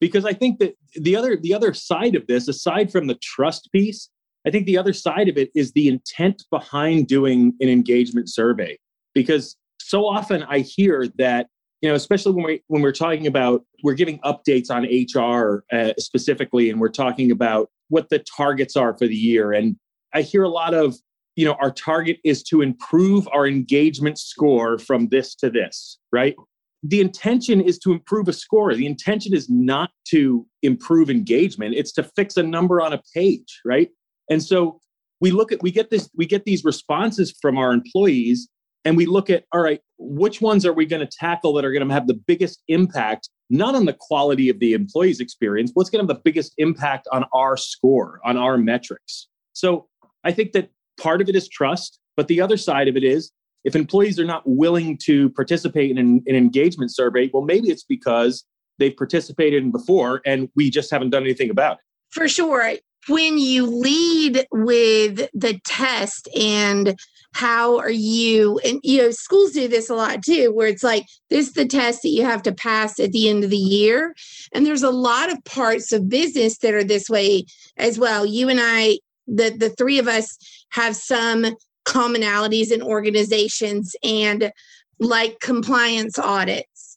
because 0.00 0.24
I 0.24 0.32
think 0.32 0.58
that 0.58 0.74
the 0.94 1.16
other 1.16 1.36
the 1.36 1.54
other 1.54 1.72
side 1.74 2.14
of 2.14 2.26
this, 2.26 2.48
aside 2.48 2.92
from 2.92 3.06
the 3.06 3.16
trust 3.16 3.70
piece, 3.72 4.10
I 4.46 4.50
think 4.50 4.66
the 4.66 4.78
other 4.78 4.92
side 4.92 5.28
of 5.28 5.36
it 5.36 5.50
is 5.54 5.72
the 5.72 5.88
intent 5.88 6.44
behind 6.50 7.08
doing 7.08 7.54
an 7.60 7.68
engagement 7.68 8.30
survey. 8.30 8.78
Because 9.14 9.56
so 9.80 10.06
often 10.06 10.42
I 10.44 10.60
hear 10.60 11.08
that, 11.18 11.48
you 11.80 11.88
know, 11.88 11.94
especially 11.94 12.32
when 12.32 12.44
we 12.44 12.62
when 12.68 12.82
we're 12.82 12.92
talking 12.92 13.26
about 13.26 13.64
we're 13.82 13.94
giving 13.94 14.18
updates 14.20 14.70
on 14.70 14.84
HR 14.84 15.64
uh, 15.72 15.92
specifically, 15.98 16.70
and 16.70 16.80
we're 16.80 16.88
talking 16.88 17.30
about 17.30 17.70
what 17.88 18.08
the 18.10 18.18
targets 18.36 18.76
are 18.76 18.96
for 18.96 19.06
the 19.06 19.16
year. 19.16 19.52
And 19.52 19.76
I 20.12 20.22
hear 20.22 20.42
a 20.42 20.48
lot 20.48 20.74
of, 20.74 20.96
you 21.36 21.44
know, 21.44 21.56
our 21.60 21.70
target 21.70 22.18
is 22.24 22.42
to 22.44 22.62
improve 22.62 23.28
our 23.32 23.46
engagement 23.46 24.18
score 24.18 24.78
from 24.78 25.08
this 25.08 25.34
to 25.36 25.50
this, 25.50 25.98
right? 26.10 26.34
The 26.82 27.00
intention 27.00 27.60
is 27.60 27.78
to 27.80 27.92
improve 27.92 28.28
a 28.28 28.32
score. 28.32 28.74
The 28.74 28.86
intention 28.86 29.34
is 29.34 29.48
not 29.48 29.90
to 30.08 30.46
improve 30.62 31.10
engagement. 31.10 31.74
It's 31.74 31.92
to 31.92 32.02
fix 32.02 32.36
a 32.36 32.42
number 32.42 32.80
on 32.80 32.92
a 32.92 33.00
page, 33.14 33.60
right? 33.64 33.90
And 34.30 34.42
so 34.42 34.80
we 35.20 35.30
look 35.30 35.52
at 35.52 35.62
we 35.62 35.70
get 35.70 35.90
this 35.90 36.08
we 36.16 36.26
get 36.26 36.44
these 36.44 36.64
responses 36.64 37.36
from 37.40 37.58
our 37.58 37.72
employees 37.72 38.48
and 38.84 38.96
we 38.96 39.06
look 39.06 39.30
at 39.30 39.44
all 39.52 39.60
right 39.60 39.80
which 39.98 40.40
ones 40.40 40.66
are 40.66 40.72
we 40.72 40.84
going 40.86 41.00
to 41.00 41.18
tackle 41.18 41.54
that 41.54 41.64
are 41.64 41.72
going 41.72 41.86
to 41.86 41.92
have 41.92 42.06
the 42.06 42.20
biggest 42.26 42.62
impact 42.68 43.30
not 43.48 43.74
on 43.74 43.86
the 43.86 43.96
quality 43.98 44.48
of 44.48 44.58
the 44.58 44.74
employee's 44.74 45.20
experience 45.20 45.70
what's 45.74 45.88
going 45.88 46.06
to 46.06 46.10
have 46.10 46.16
the 46.16 46.22
biggest 46.22 46.52
impact 46.58 47.08
on 47.12 47.24
our 47.32 47.56
score 47.56 48.20
on 48.24 48.36
our 48.36 48.58
metrics 48.58 49.28
so 49.54 49.88
i 50.24 50.30
think 50.30 50.52
that 50.52 50.70
part 50.98 51.20
of 51.20 51.28
it 51.28 51.36
is 51.36 51.48
trust 51.48 51.98
but 52.16 52.28
the 52.28 52.40
other 52.40 52.56
side 52.56 52.88
of 52.88 52.96
it 52.96 53.04
is 53.04 53.32
if 53.64 53.74
employees 53.74 54.20
are 54.20 54.24
not 54.24 54.42
willing 54.46 54.96
to 55.04 55.30
participate 55.30 55.90
in 55.90 55.98
an, 55.98 56.22
an 56.26 56.34
engagement 56.34 56.94
survey 56.94 57.30
well 57.32 57.42
maybe 57.42 57.68
it's 57.68 57.84
because 57.84 58.44
they've 58.78 58.96
participated 58.96 59.62
in 59.62 59.70
before 59.70 60.20
and 60.26 60.48
we 60.54 60.70
just 60.70 60.90
haven't 60.90 61.10
done 61.10 61.22
anything 61.22 61.50
about 61.50 61.74
it. 61.74 61.84
For 62.10 62.28
sure. 62.28 62.74
When 63.08 63.38
you 63.38 63.66
lead 63.66 64.46
with 64.50 65.28
the 65.32 65.60
test 65.64 66.28
and 66.36 66.96
how 67.34 67.78
are 67.78 67.90
you 67.90 68.58
and 68.64 68.80
you 68.82 69.02
know 69.02 69.10
schools 69.10 69.52
do 69.52 69.68
this 69.68 69.90
a 69.90 69.94
lot 69.94 70.22
too 70.22 70.50
where 70.54 70.68
it's 70.68 70.82
like 70.82 71.04
this 71.28 71.48
is 71.48 71.52
the 71.52 71.66
test 71.66 72.00
that 72.02 72.08
you 72.08 72.24
have 72.24 72.42
to 72.42 72.54
pass 72.54 72.98
at 72.98 73.12
the 73.12 73.28
end 73.28 73.44
of 73.44 73.50
the 73.50 73.56
year. 73.56 74.14
And 74.52 74.66
there's 74.66 74.82
a 74.82 74.90
lot 74.90 75.30
of 75.30 75.44
parts 75.44 75.92
of 75.92 76.08
business 76.08 76.58
that 76.58 76.74
are 76.74 76.82
this 76.82 77.08
way 77.08 77.44
as 77.76 77.98
well. 77.98 78.26
You 78.26 78.48
and 78.48 78.58
i 78.60 78.98
the 79.26 79.50
the 79.50 79.70
three 79.70 79.98
of 79.98 80.08
us 80.08 80.38
have 80.70 80.96
some 80.96 81.46
commonalities 81.84 82.72
in 82.72 82.82
organizations 82.82 83.94
and 84.02 84.50
like 84.98 85.38
compliance 85.40 86.18
audits 86.18 86.96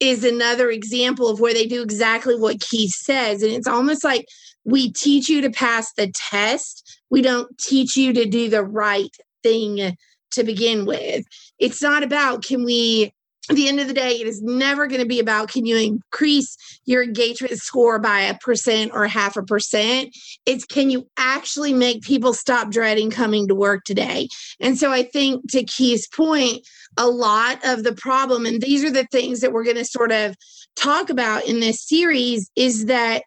is 0.00 0.24
another 0.24 0.70
example 0.70 1.28
of 1.28 1.38
where 1.40 1.54
they 1.54 1.66
do 1.66 1.82
exactly 1.82 2.34
what 2.36 2.60
Keith 2.60 2.92
says 2.92 3.42
and 3.42 3.52
it's 3.52 3.68
almost 3.68 4.02
like 4.02 4.26
we 4.64 4.90
teach 4.92 5.28
you 5.28 5.40
to 5.42 5.50
pass 5.50 5.92
the 5.92 6.10
test. 6.30 7.00
We 7.10 7.22
don't 7.22 7.56
teach 7.58 7.96
you 7.96 8.12
to 8.14 8.24
do 8.24 8.48
the 8.48 8.64
right 8.64 9.14
thing 9.42 9.96
to 10.32 10.44
begin 10.44 10.86
with. 10.86 11.24
It's 11.58 11.82
not 11.82 12.02
about 12.02 12.44
can 12.44 12.64
we 12.64 13.12
at 13.50 13.56
the 13.56 13.68
end 13.68 13.80
of 13.80 13.88
the 13.88 13.94
day, 13.94 14.12
it 14.12 14.26
is 14.26 14.42
never 14.42 14.86
going 14.86 15.00
to 15.00 15.06
be 15.06 15.20
about 15.20 15.50
can 15.50 15.66
you 15.66 15.76
increase 15.76 16.56
your 16.86 17.02
engagement 17.02 17.58
score 17.58 17.98
by 17.98 18.20
a 18.20 18.38
percent 18.38 18.92
or 18.94 19.06
half 19.06 19.36
a 19.36 19.42
percent. 19.42 20.16
It's 20.46 20.64
can 20.64 20.90
you 20.90 21.06
actually 21.16 21.72
make 21.72 22.02
people 22.02 22.32
stop 22.32 22.70
dreading 22.70 23.10
coming 23.10 23.46
to 23.48 23.54
work 23.54 23.84
today? 23.84 24.28
And 24.60 24.78
so 24.78 24.90
I 24.90 25.02
think 25.02 25.50
to 25.50 25.62
Keith's 25.64 26.06
point, 26.06 26.66
a 26.96 27.08
lot 27.08 27.58
of 27.64 27.82
the 27.82 27.94
problem, 27.94 28.46
and 28.46 28.62
these 28.62 28.84
are 28.84 28.90
the 28.90 29.06
things 29.10 29.40
that 29.40 29.52
we're 29.52 29.64
going 29.64 29.76
to 29.76 29.84
sort 29.84 30.12
of 30.12 30.36
talk 30.76 31.10
about 31.10 31.44
in 31.44 31.60
this 31.60 31.82
series, 31.82 32.50
is 32.56 32.86
that 32.86 33.24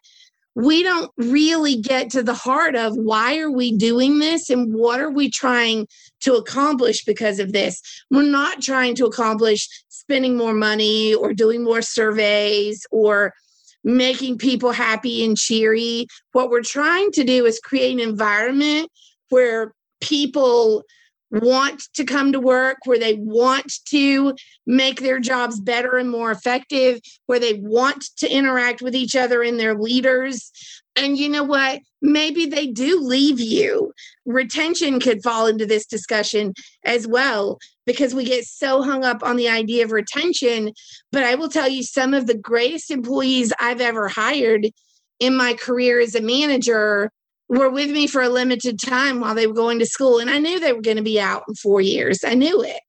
we 0.58 0.82
don't 0.82 1.12
really 1.16 1.76
get 1.76 2.10
to 2.10 2.20
the 2.20 2.34
heart 2.34 2.74
of 2.74 2.96
why 2.96 3.38
are 3.38 3.50
we 3.50 3.70
doing 3.70 4.18
this 4.18 4.50
and 4.50 4.74
what 4.74 4.98
are 4.98 5.10
we 5.10 5.30
trying 5.30 5.86
to 6.18 6.34
accomplish 6.34 7.04
because 7.04 7.38
of 7.38 7.52
this. 7.52 7.80
We're 8.10 8.24
not 8.24 8.60
trying 8.60 8.96
to 8.96 9.06
accomplish 9.06 9.68
spending 9.88 10.36
more 10.36 10.54
money 10.54 11.14
or 11.14 11.32
doing 11.32 11.62
more 11.62 11.80
surveys 11.80 12.84
or 12.90 13.32
making 13.84 14.38
people 14.38 14.72
happy 14.72 15.24
and 15.24 15.36
cheery. 15.36 16.08
What 16.32 16.50
we're 16.50 16.62
trying 16.62 17.12
to 17.12 17.22
do 17.22 17.46
is 17.46 17.60
create 17.60 17.92
an 17.92 18.00
environment 18.00 18.90
where 19.28 19.72
people 20.00 20.82
want 21.30 21.82
to 21.94 22.04
come 22.04 22.32
to 22.32 22.40
work, 22.40 22.78
where 22.84 22.98
they 22.98 23.14
want 23.14 23.72
to 23.86 24.34
make 24.66 25.00
their 25.00 25.18
jobs 25.18 25.60
better 25.60 25.96
and 25.96 26.10
more 26.10 26.30
effective, 26.30 27.00
where 27.26 27.38
they 27.38 27.54
want 27.54 28.04
to 28.18 28.30
interact 28.30 28.82
with 28.82 28.94
each 28.94 29.14
other 29.14 29.42
and 29.42 29.58
their 29.58 29.74
leaders. 29.74 30.50
And 30.96 31.16
you 31.16 31.28
know 31.28 31.44
what? 31.44 31.80
Maybe 32.02 32.46
they 32.46 32.66
do 32.66 33.00
leave 33.00 33.40
you. 33.40 33.92
Retention 34.26 35.00
could 35.00 35.22
fall 35.22 35.46
into 35.46 35.66
this 35.66 35.86
discussion 35.86 36.54
as 36.84 37.06
well 37.06 37.58
because 37.86 38.14
we 38.14 38.24
get 38.24 38.44
so 38.44 38.82
hung 38.82 39.04
up 39.04 39.22
on 39.22 39.36
the 39.36 39.48
idea 39.48 39.84
of 39.84 39.92
retention. 39.92 40.72
But 41.12 41.24
I 41.24 41.34
will 41.36 41.48
tell 41.48 41.68
you, 41.68 41.82
some 41.82 42.14
of 42.14 42.26
the 42.26 42.36
greatest 42.36 42.90
employees 42.90 43.52
I've 43.60 43.80
ever 43.80 44.08
hired 44.08 44.68
in 45.20 45.36
my 45.36 45.54
career 45.54 46.00
as 46.00 46.14
a 46.14 46.20
manager 46.20 47.10
were 47.48 47.70
with 47.70 47.90
me 47.90 48.06
for 48.06 48.22
a 48.22 48.28
limited 48.28 48.78
time 48.78 49.20
while 49.20 49.34
they 49.34 49.46
were 49.46 49.54
going 49.54 49.78
to 49.78 49.86
school. 49.86 50.18
And 50.18 50.30
I 50.30 50.38
knew 50.38 50.60
they 50.60 50.72
were 50.72 50.82
going 50.82 50.96
to 50.96 51.02
be 51.02 51.20
out 51.20 51.44
in 51.48 51.54
four 51.54 51.80
years. 51.80 52.22
I 52.24 52.34
knew 52.34 52.62
it. 52.62 52.80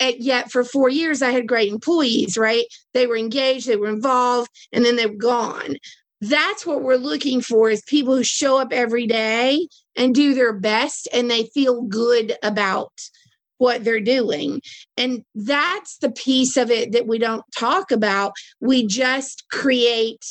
And 0.00 0.16
yet 0.18 0.50
for 0.50 0.64
four 0.64 0.88
years, 0.88 1.22
I 1.22 1.30
had 1.30 1.46
great 1.46 1.72
employees, 1.72 2.36
right? 2.36 2.64
They 2.94 3.06
were 3.06 3.16
engaged, 3.16 3.66
they 3.66 3.76
were 3.76 3.88
involved, 3.88 4.50
and 4.72 4.84
then 4.84 4.96
they 4.96 5.06
were 5.06 5.14
gone. 5.14 5.76
That's 6.20 6.66
what 6.66 6.82
we're 6.82 6.96
looking 6.96 7.40
for 7.40 7.70
is 7.70 7.82
people 7.86 8.16
who 8.16 8.24
show 8.24 8.58
up 8.58 8.72
every 8.72 9.06
day 9.06 9.68
and 9.96 10.14
do 10.14 10.34
their 10.34 10.52
best 10.52 11.08
and 11.12 11.30
they 11.30 11.44
feel 11.54 11.82
good 11.82 12.36
about 12.42 12.92
what 13.58 13.84
they're 13.84 14.00
doing. 14.00 14.60
And 14.96 15.22
that's 15.34 15.98
the 15.98 16.10
piece 16.10 16.56
of 16.56 16.70
it 16.70 16.92
that 16.92 17.06
we 17.06 17.18
don't 17.18 17.44
talk 17.56 17.90
about. 17.90 18.32
We 18.60 18.86
just 18.86 19.44
create 19.50 20.24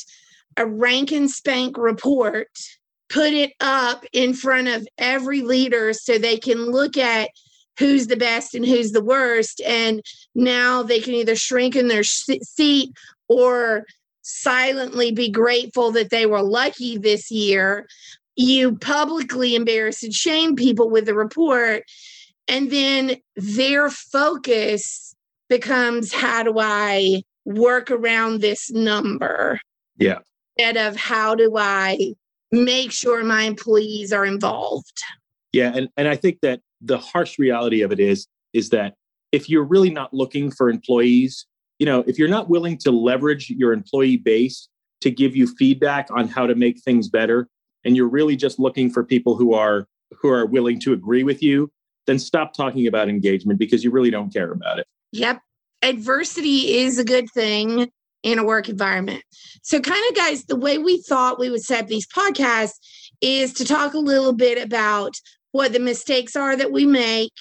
a 0.56 0.66
rank 0.66 1.10
and 1.10 1.30
spank 1.30 1.78
report 1.78 2.48
put 3.08 3.32
it 3.32 3.52
up 3.60 4.04
in 4.12 4.34
front 4.34 4.68
of 4.68 4.86
every 4.98 5.42
leader 5.42 5.92
so 5.92 6.18
they 6.18 6.36
can 6.36 6.70
look 6.70 6.96
at 6.96 7.30
who's 7.78 8.06
the 8.06 8.16
best 8.16 8.54
and 8.54 8.64
who's 8.64 8.92
the 8.92 9.04
worst. 9.04 9.60
And 9.66 10.02
now 10.34 10.82
they 10.82 11.00
can 11.00 11.14
either 11.14 11.36
shrink 11.36 11.76
in 11.76 11.88
their 11.88 12.04
seat 12.04 12.92
or 13.28 13.84
silently 14.22 15.12
be 15.12 15.30
grateful 15.30 15.90
that 15.92 16.10
they 16.10 16.26
were 16.26 16.42
lucky 16.42 16.98
this 16.98 17.30
year. 17.30 17.86
You 18.36 18.76
publicly 18.76 19.54
embarrass 19.54 20.02
and 20.02 20.12
shame 20.12 20.56
people 20.56 20.90
with 20.90 21.06
the 21.06 21.14
report. 21.14 21.84
And 22.48 22.70
then 22.70 23.16
their 23.36 23.90
focus 23.90 25.14
becomes 25.48 26.12
how 26.12 26.42
do 26.42 26.58
I 26.58 27.22
work 27.44 27.90
around 27.90 28.40
this 28.40 28.70
number? 28.70 29.60
Yeah. 29.96 30.18
Instead 30.56 30.76
of 30.76 30.96
how 30.96 31.34
do 31.34 31.56
I 31.56 32.14
make 32.52 32.92
sure 32.92 33.24
my 33.24 33.42
employees 33.42 34.12
are 34.12 34.24
involved. 34.24 35.02
Yeah, 35.52 35.72
and 35.74 35.88
and 35.96 36.08
I 36.08 36.16
think 36.16 36.40
that 36.42 36.60
the 36.80 36.98
harsh 36.98 37.38
reality 37.38 37.82
of 37.82 37.92
it 37.92 38.00
is 38.00 38.26
is 38.52 38.70
that 38.70 38.94
if 39.32 39.48
you're 39.48 39.64
really 39.64 39.90
not 39.90 40.14
looking 40.14 40.50
for 40.50 40.68
employees, 40.68 41.46
you 41.78 41.86
know, 41.86 42.04
if 42.06 42.18
you're 42.18 42.28
not 42.28 42.48
willing 42.48 42.78
to 42.78 42.90
leverage 42.90 43.50
your 43.50 43.72
employee 43.72 44.16
base 44.16 44.68
to 45.00 45.10
give 45.10 45.36
you 45.36 45.46
feedback 45.46 46.08
on 46.10 46.28
how 46.28 46.46
to 46.46 46.54
make 46.54 46.80
things 46.80 47.08
better 47.08 47.48
and 47.84 47.96
you're 47.96 48.08
really 48.08 48.36
just 48.36 48.58
looking 48.58 48.90
for 48.90 49.04
people 49.04 49.36
who 49.36 49.54
are 49.54 49.86
who 50.12 50.28
are 50.28 50.46
willing 50.46 50.78
to 50.80 50.92
agree 50.92 51.24
with 51.24 51.42
you, 51.42 51.70
then 52.06 52.18
stop 52.18 52.54
talking 52.54 52.86
about 52.86 53.08
engagement 53.08 53.58
because 53.58 53.82
you 53.82 53.90
really 53.90 54.10
don't 54.10 54.32
care 54.32 54.52
about 54.52 54.78
it. 54.78 54.86
Yep. 55.12 55.40
Adversity 55.82 56.78
is 56.78 56.98
a 56.98 57.04
good 57.04 57.28
thing 57.34 57.90
in 58.24 58.38
a 58.40 58.44
work 58.44 58.68
environment. 58.68 59.22
So, 59.62 59.80
kind 59.80 60.02
of, 60.10 60.16
guys, 60.16 60.44
the 60.44 60.56
way 60.56 60.78
we 60.78 61.00
thought 61.02 61.38
we 61.38 61.50
would 61.50 61.62
set 61.62 61.86
these 61.86 62.08
podcasts 62.08 62.78
is 63.20 63.52
to 63.54 63.64
talk 63.64 63.94
a 63.94 63.98
little 63.98 64.32
bit 64.32 64.60
about 64.60 65.14
what 65.52 65.72
the 65.72 65.78
mistakes 65.78 66.34
are 66.34 66.56
that 66.56 66.72
we 66.72 66.84
make 66.84 67.32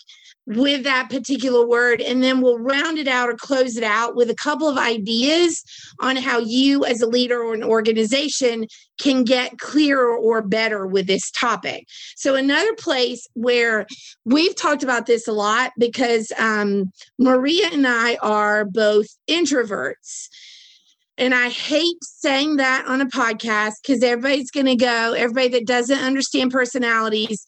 with 0.45 0.83
that 0.83 1.09
particular 1.09 1.65
word. 1.65 2.01
And 2.01 2.21
then 2.21 2.41
we'll 2.41 2.59
round 2.59 2.97
it 2.97 3.07
out 3.07 3.29
or 3.29 3.35
close 3.35 3.77
it 3.77 3.83
out 3.83 4.15
with 4.15 4.29
a 4.29 4.35
couple 4.35 4.67
of 4.67 4.77
ideas 4.77 5.63
on 6.01 6.17
how 6.17 6.37
you, 6.39 6.83
as 6.85 7.01
a 7.01 7.07
leader 7.07 7.41
or 7.41 7.53
an 7.53 7.63
organization, 7.63 8.67
can 8.99 9.23
get 9.23 9.57
clearer 9.57 10.15
or 10.15 10.41
better 10.41 10.85
with 10.85 11.07
this 11.07 11.31
topic. 11.31 11.87
So, 12.15 12.35
another 12.35 12.73
place 12.75 13.25
where 13.33 13.87
we've 14.25 14.55
talked 14.55 14.83
about 14.83 15.05
this 15.05 15.27
a 15.27 15.33
lot 15.33 15.71
because 15.77 16.31
um, 16.37 16.91
Maria 17.17 17.69
and 17.71 17.87
I 17.87 18.17
are 18.21 18.65
both 18.65 19.07
introverts. 19.29 20.27
And 21.17 21.35
I 21.35 21.49
hate 21.49 21.97
saying 22.01 22.55
that 22.57 22.85
on 22.87 23.01
a 23.01 23.05
podcast 23.05 23.73
because 23.85 24.01
everybody's 24.03 24.51
going 24.51 24.65
to 24.65 24.75
go, 24.75 25.13
everybody 25.13 25.49
that 25.49 25.67
doesn't 25.67 25.99
understand 25.99 26.51
personalities, 26.51 27.45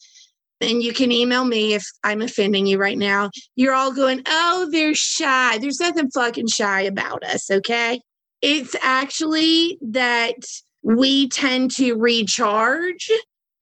and 0.61 0.81
you 0.81 0.93
can 0.93 1.11
email 1.11 1.45
me 1.45 1.73
if 1.73 1.83
I'm 2.03 2.21
offending 2.21 2.65
you 2.65 2.77
right 2.77 2.97
now. 2.97 3.29
You're 3.55 3.73
all 3.73 3.93
going, 3.93 4.21
oh, 4.27 4.69
they're 4.71 4.95
shy. 4.95 5.57
There's 5.57 5.79
nothing 5.79 6.09
fucking 6.11 6.47
shy 6.47 6.81
about 6.81 7.23
us, 7.23 7.49
okay? 7.51 8.01
It's 8.41 8.75
actually 8.81 9.77
that 9.81 10.35
we 10.83 11.27
tend 11.29 11.71
to 11.71 11.95
recharge 11.95 13.09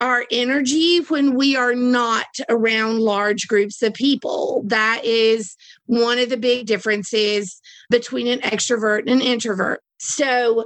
our 0.00 0.26
energy 0.30 0.98
when 0.98 1.34
we 1.34 1.56
are 1.56 1.74
not 1.74 2.26
around 2.48 3.00
large 3.00 3.46
groups 3.48 3.82
of 3.82 3.94
people. 3.94 4.62
That 4.66 5.04
is 5.04 5.56
one 5.86 6.18
of 6.18 6.28
the 6.28 6.36
big 6.36 6.66
differences 6.66 7.60
between 7.90 8.26
an 8.26 8.40
extrovert 8.40 9.00
and 9.00 9.10
an 9.10 9.20
introvert. 9.20 9.80
So, 9.98 10.64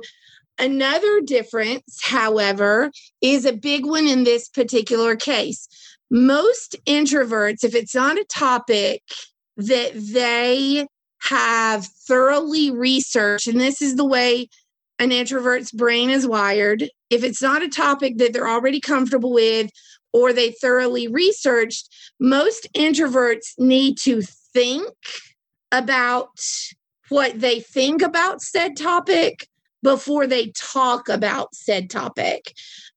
another 0.58 1.20
difference, 1.20 2.00
however, 2.02 2.90
is 3.20 3.44
a 3.44 3.52
big 3.52 3.84
one 3.86 4.06
in 4.06 4.24
this 4.24 4.48
particular 4.48 5.14
case. 5.14 5.68
Most 6.10 6.74
introverts, 6.86 7.64
if 7.64 7.74
it's 7.74 7.94
not 7.94 8.18
a 8.18 8.24
topic 8.24 9.02
that 9.56 9.92
they 9.94 10.86
have 11.20 11.86
thoroughly 11.86 12.70
researched, 12.70 13.46
and 13.46 13.60
this 13.60 13.82
is 13.82 13.96
the 13.96 14.06
way 14.06 14.48
an 14.98 15.12
introvert's 15.12 15.70
brain 15.70 16.10
is 16.10 16.26
wired, 16.26 16.88
if 17.10 17.22
it's 17.22 17.42
not 17.42 17.62
a 17.62 17.68
topic 17.68 18.18
that 18.18 18.32
they're 18.32 18.48
already 18.48 18.80
comfortable 18.80 19.32
with 19.32 19.70
or 20.12 20.32
they 20.32 20.52
thoroughly 20.52 21.08
researched, 21.08 21.88
most 22.18 22.66
introverts 22.74 23.52
need 23.58 23.96
to 23.98 24.22
think 24.52 24.92
about 25.70 26.30
what 27.08 27.40
they 27.40 27.60
think 27.60 28.02
about 28.02 28.42
said 28.42 28.76
topic 28.76 29.48
before 29.82 30.26
they 30.26 30.52
talk 30.56 31.08
about 31.08 31.54
said 31.54 31.88
topic. 31.88 32.52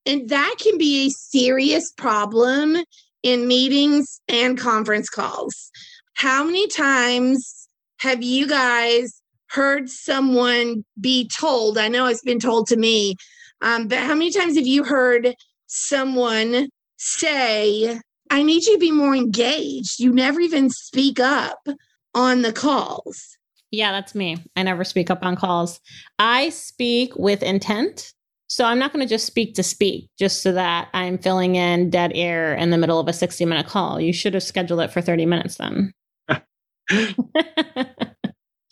And 0.06 0.30
that 0.30 0.56
can 0.60 0.78
be 0.78 1.06
a 1.06 1.12
serious 1.12 1.92
problem 1.92 2.78
in 3.24 3.48
meetings 3.48 4.20
and 4.28 4.58
conference 4.58 5.10
calls. 5.10 5.72
How 6.14 6.44
many 6.44 6.68
times 6.68 7.68
have 8.00 8.24
you 8.24 8.48
guys 8.48 9.21
heard 9.52 9.90
someone 9.90 10.84
be 11.00 11.28
told? 11.28 11.78
I 11.78 11.88
know 11.88 12.06
it's 12.06 12.24
been 12.24 12.40
told 12.40 12.68
to 12.68 12.78
me, 12.78 13.16
um, 13.62 13.88
but 13.88 14.00
how 14.00 14.16
many 14.16 14.32
times 14.32 14.56
have 14.56 14.68
you 14.68 14.84
heard 14.84 15.36
someone 15.68 16.70
say, 16.98 18.00
I 18.30 18.44
need 18.44 18.64
you 18.64 18.74
to 18.74 18.80
be 18.80 18.92
more 18.92 19.16
engaged? 19.16 20.00
You 20.00 20.14
never 20.14 20.40
even 20.40 20.70
speak 20.70 21.20
up 21.20 21.68
on 22.14 22.42
the 22.42 22.54
calls. 22.54 23.38
Yeah, 23.72 23.92
that's 23.92 24.16
me. 24.16 24.44
I 24.56 24.64
never 24.64 24.84
speak 24.84 25.10
up 25.10 25.24
on 25.24 25.36
calls. 25.36 25.80
I 26.20 26.50
speak 26.50 27.16
with 27.16 27.42
intent. 27.42 28.14
So 28.48 28.66
I'm 28.66 28.80
not 28.80 28.92
going 28.92 29.06
to 29.06 29.10
just 29.10 29.26
speak 29.26 29.56
to 29.56 29.64
speak 29.64 30.10
just 30.20 30.42
so 30.42 30.52
that 30.52 30.90
I'm 30.94 31.18
filling 31.18 31.56
in 31.56 31.90
dead 31.90 32.12
air 32.14 32.54
in 32.54 32.70
the 32.70 32.78
middle 32.78 33.00
of 33.00 33.08
a 33.08 33.14
60 33.14 33.46
minute 33.46 33.66
call. 33.66 34.02
You 34.02 34.12
should 34.12 34.34
have 34.34 34.44
scheduled 34.44 34.82
it 34.82 34.92
for 34.92 35.00
30 35.00 35.26
minutes 35.26 35.56
then. 35.56 35.94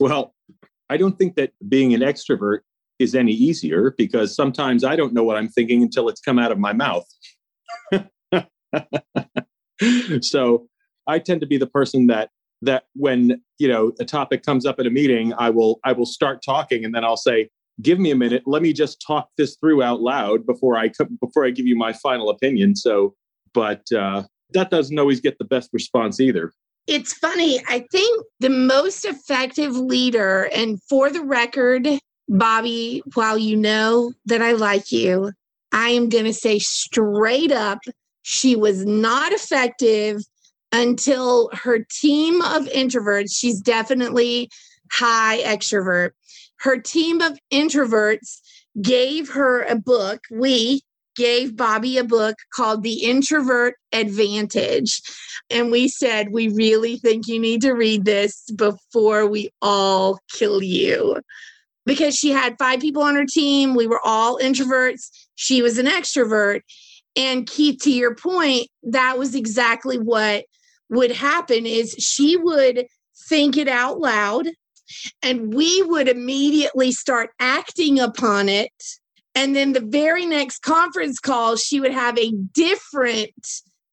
well, 0.01 0.33
I 0.89 0.97
don't 0.97 1.17
think 1.17 1.35
that 1.35 1.51
being 1.67 1.93
an 1.93 2.01
extrovert 2.01 2.59
is 2.97 3.15
any 3.15 3.31
easier 3.31 3.93
because 3.97 4.35
sometimes 4.35 4.83
I 4.83 4.95
don't 4.95 5.13
know 5.13 5.23
what 5.23 5.37
I'm 5.37 5.47
thinking 5.47 5.81
until 5.81 6.09
it's 6.09 6.19
come 6.19 6.37
out 6.37 6.51
of 6.51 6.59
my 6.59 6.73
mouth. 6.73 7.05
so 10.21 10.67
I 11.07 11.19
tend 11.19 11.41
to 11.41 11.47
be 11.47 11.57
the 11.57 11.67
person 11.67 12.07
that 12.07 12.29
that 12.61 12.83
when 12.93 13.41
you 13.57 13.69
know 13.69 13.93
a 13.99 14.05
topic 14.05 14.43
comes 14.43 14.65
up 14.65 14.79
at 14.79 14.85
a 14.85 14.89
meeting, 14.89 15.33
I 15.37 15.49
will 15.49 15.79
I 15.83 15.93
will 15.93 16.05
start 16.05 16.41
talking 16.43 16.83
and 16.83 16.93
then 16.93 17.05
I'll 17.05 17.17
say, 17.17 17.49
"Give 17.81 17.99
me 17.99 18.11
a 18.11 18.15
minute. 18.15 18.43
Let 18.45 18.61
me 18.61 18.73
just 18.73 19.01
talk 19.05 19.29
this 19.37 19.55
through 19.55 19.81
out 19.81 20.01
loud 20.01 20.45
before 20.45 20.77
I 20.77 20.91
before 21.21 21.45
I 21.45 21.51
give 21.51 21.65
you 21.65 21.77
my 21.77 21.93
final 21.93 22.29
opinion." 22.29 22.75
So, 22.75 23.15
but 23.53 23.89
uh, 23.93 24.23
that 24.51 24.69
doesn't 24.69 24.99
always 24.99 25.21
get 25.21 25.37
the 25.37 25.45
best 25.45 25.69
response 25.71 26.19
either. 26.19 26.51
It's 26.89 27.13
funny. 27.13 27.61
I 27.67 27.85
think 27.91 28.25
the 28.39 28.49
most 28.49 29.05
effective 29.05 29.75
leader, 29.75 30.49
and 30.55 30.81
for 30.89 31.11
the 31.11 31.21
record, 31.21 31.87
Bobby, 32.27 33.03
while 33.13 33.37
you 33.37 33.55
know 33.55 34.11
that 34.25 34.41
I 34.41 34.53
like 34.53 34.91
you, 34.91 35.31
I 35.71 35.89
am 35.89 36.09
going 36.09 36.25
to 36.25 36.33
say 36.33 36.57
straight 36.57 37.51
up, 37.51 37.77
she 38.23 38.55
was 38.55 38.87
not 38.87 39.31
effective 39.31 40.23
until 40.71 41.51
her 41.53 41.85
team 42.01 42.41
of 42.41 42.65
introverts, 42.65 43.35
she's 43.37 43.61
definitely 43.61 44.49
high 44.91 45.43
extrovert. 45.43 46.13
Her 46.61 46.79
team 46.79 47.21
of 47.21 47.37
introverts 47.53 48.39
gave 48.81 49.29
her 49.29 49.61
a 49.61 49.75
book. 49.75 50.21
We 50.31 50.81
gave 51.19 51.57
Bobby 51.57 51.97
a 51.97 52.03
book 52.05 52.37
called 52.53 52.81
The 52.81 53.03
Introvert 53.03 53.75
Advantage. 53.91 55.01
And 55.49 55.69
we 55.69 55.89
said, 55.89 56.31
We 56.31 56.47
really 56.47 56.97
think 56.97 57.27
you 57.27 57.39
need 57.39 57.61
to 57.61 57.73
read 57.73 58.05
this 58.05 58.49
before 58.55 59.27
we 59.27 59.51
all 59.61 60.19
kill 60.31 60.63
you 60.63 61.17
because 61.85 62.15
she 62.15 62.31
had 62.31 62.55
five 62.57 62.79
people 62.79 63.03
on 63.03 63.15
her 63.15 63.25
team. 63.25 63.75
We 63.75 63.85
were 63.85 63.99
all 64.03 64.39
introverts. 64.39 65.09
She 65.35 65.61
was 65.61 65.77
an 65.77 65.87
extrovert. 65.87 66.61
And 67.17 67.45
Keith, 67.45 67.81
to 67.81 67.91
your 67.91 68.15
point, 68.15 68.69
that 68.83 69.17
was 69.19 69.35
exactly 69.35 69.97
what 69.97 70.45
would 70.89 71.11
happen 71.11 71.65
is 71.65 71.95
she 71.99 72.37
would 72.37 72.85
think 73.27 73.57
it 73.57 73.67
out 73.67 73.99
loud 73.99 74.47
and 75.21 75.53
we 75.53 75.81
would 75.83 76.07
immediately 76.07 76.91
start 76.91 77.31
acting 77.39 77.99
upon 77.99 78.47
it. 78.47 78.71
And 79.35 79.55
then 79.55 79.73
the 79.73 79.79
very 79.79 80.25
next 80.25 80.59
conference 80.59 81.19
call, 81.19 81.55
she 81.55 81.79
would 81.79 81.93
have 81.93 82.17
a 82.17 82.31
different 82.53 83.33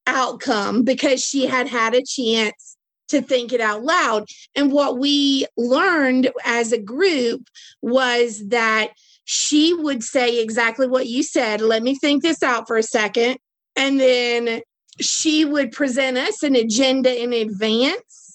outcome 0.07 0.83
because 0.83 1.22
she 1.22 1.46
had 1.46 1.68
had 1.68 1.94
a 1.94 2.03
chance 2.03 2.77
to 3.09 3.22
think 3.22 3.53
it 3.53 3.61
out 3.61 3.83
loud. 3.83 4.27
And 4.55 4.72
what 4.72 4.99
we 4.99 5.46
learned 5.57 6.31
as 6.44 6.72
a 6.72 6.79
group 6.79 7.49
was 7.83 8.49
that 8.49 8.90
she 9.25 9.75
would 9.75 10.03
say 10.03 10.40
exactly 10.40 10.87
what 10.87 11.07
you 11.07 11.22
said. 11.22 11.61
Let 11.61 11.83
me 11.83 11.96
think 11.96 12.22
this 12.22 12.42
out 12.42 12.66
for 12.66 12.77
a 12.77 12.83
second. 12.83 13.38
And 13.77 14.01
then 14.01 14.62
she 15.01 15.44
would 15.44 15.72
present 15.72 16.16
us 16.16 16.42
an 16.42 16.57
agenda 16.57 17.22
in 17.22 17.33
advance 17.33 18.25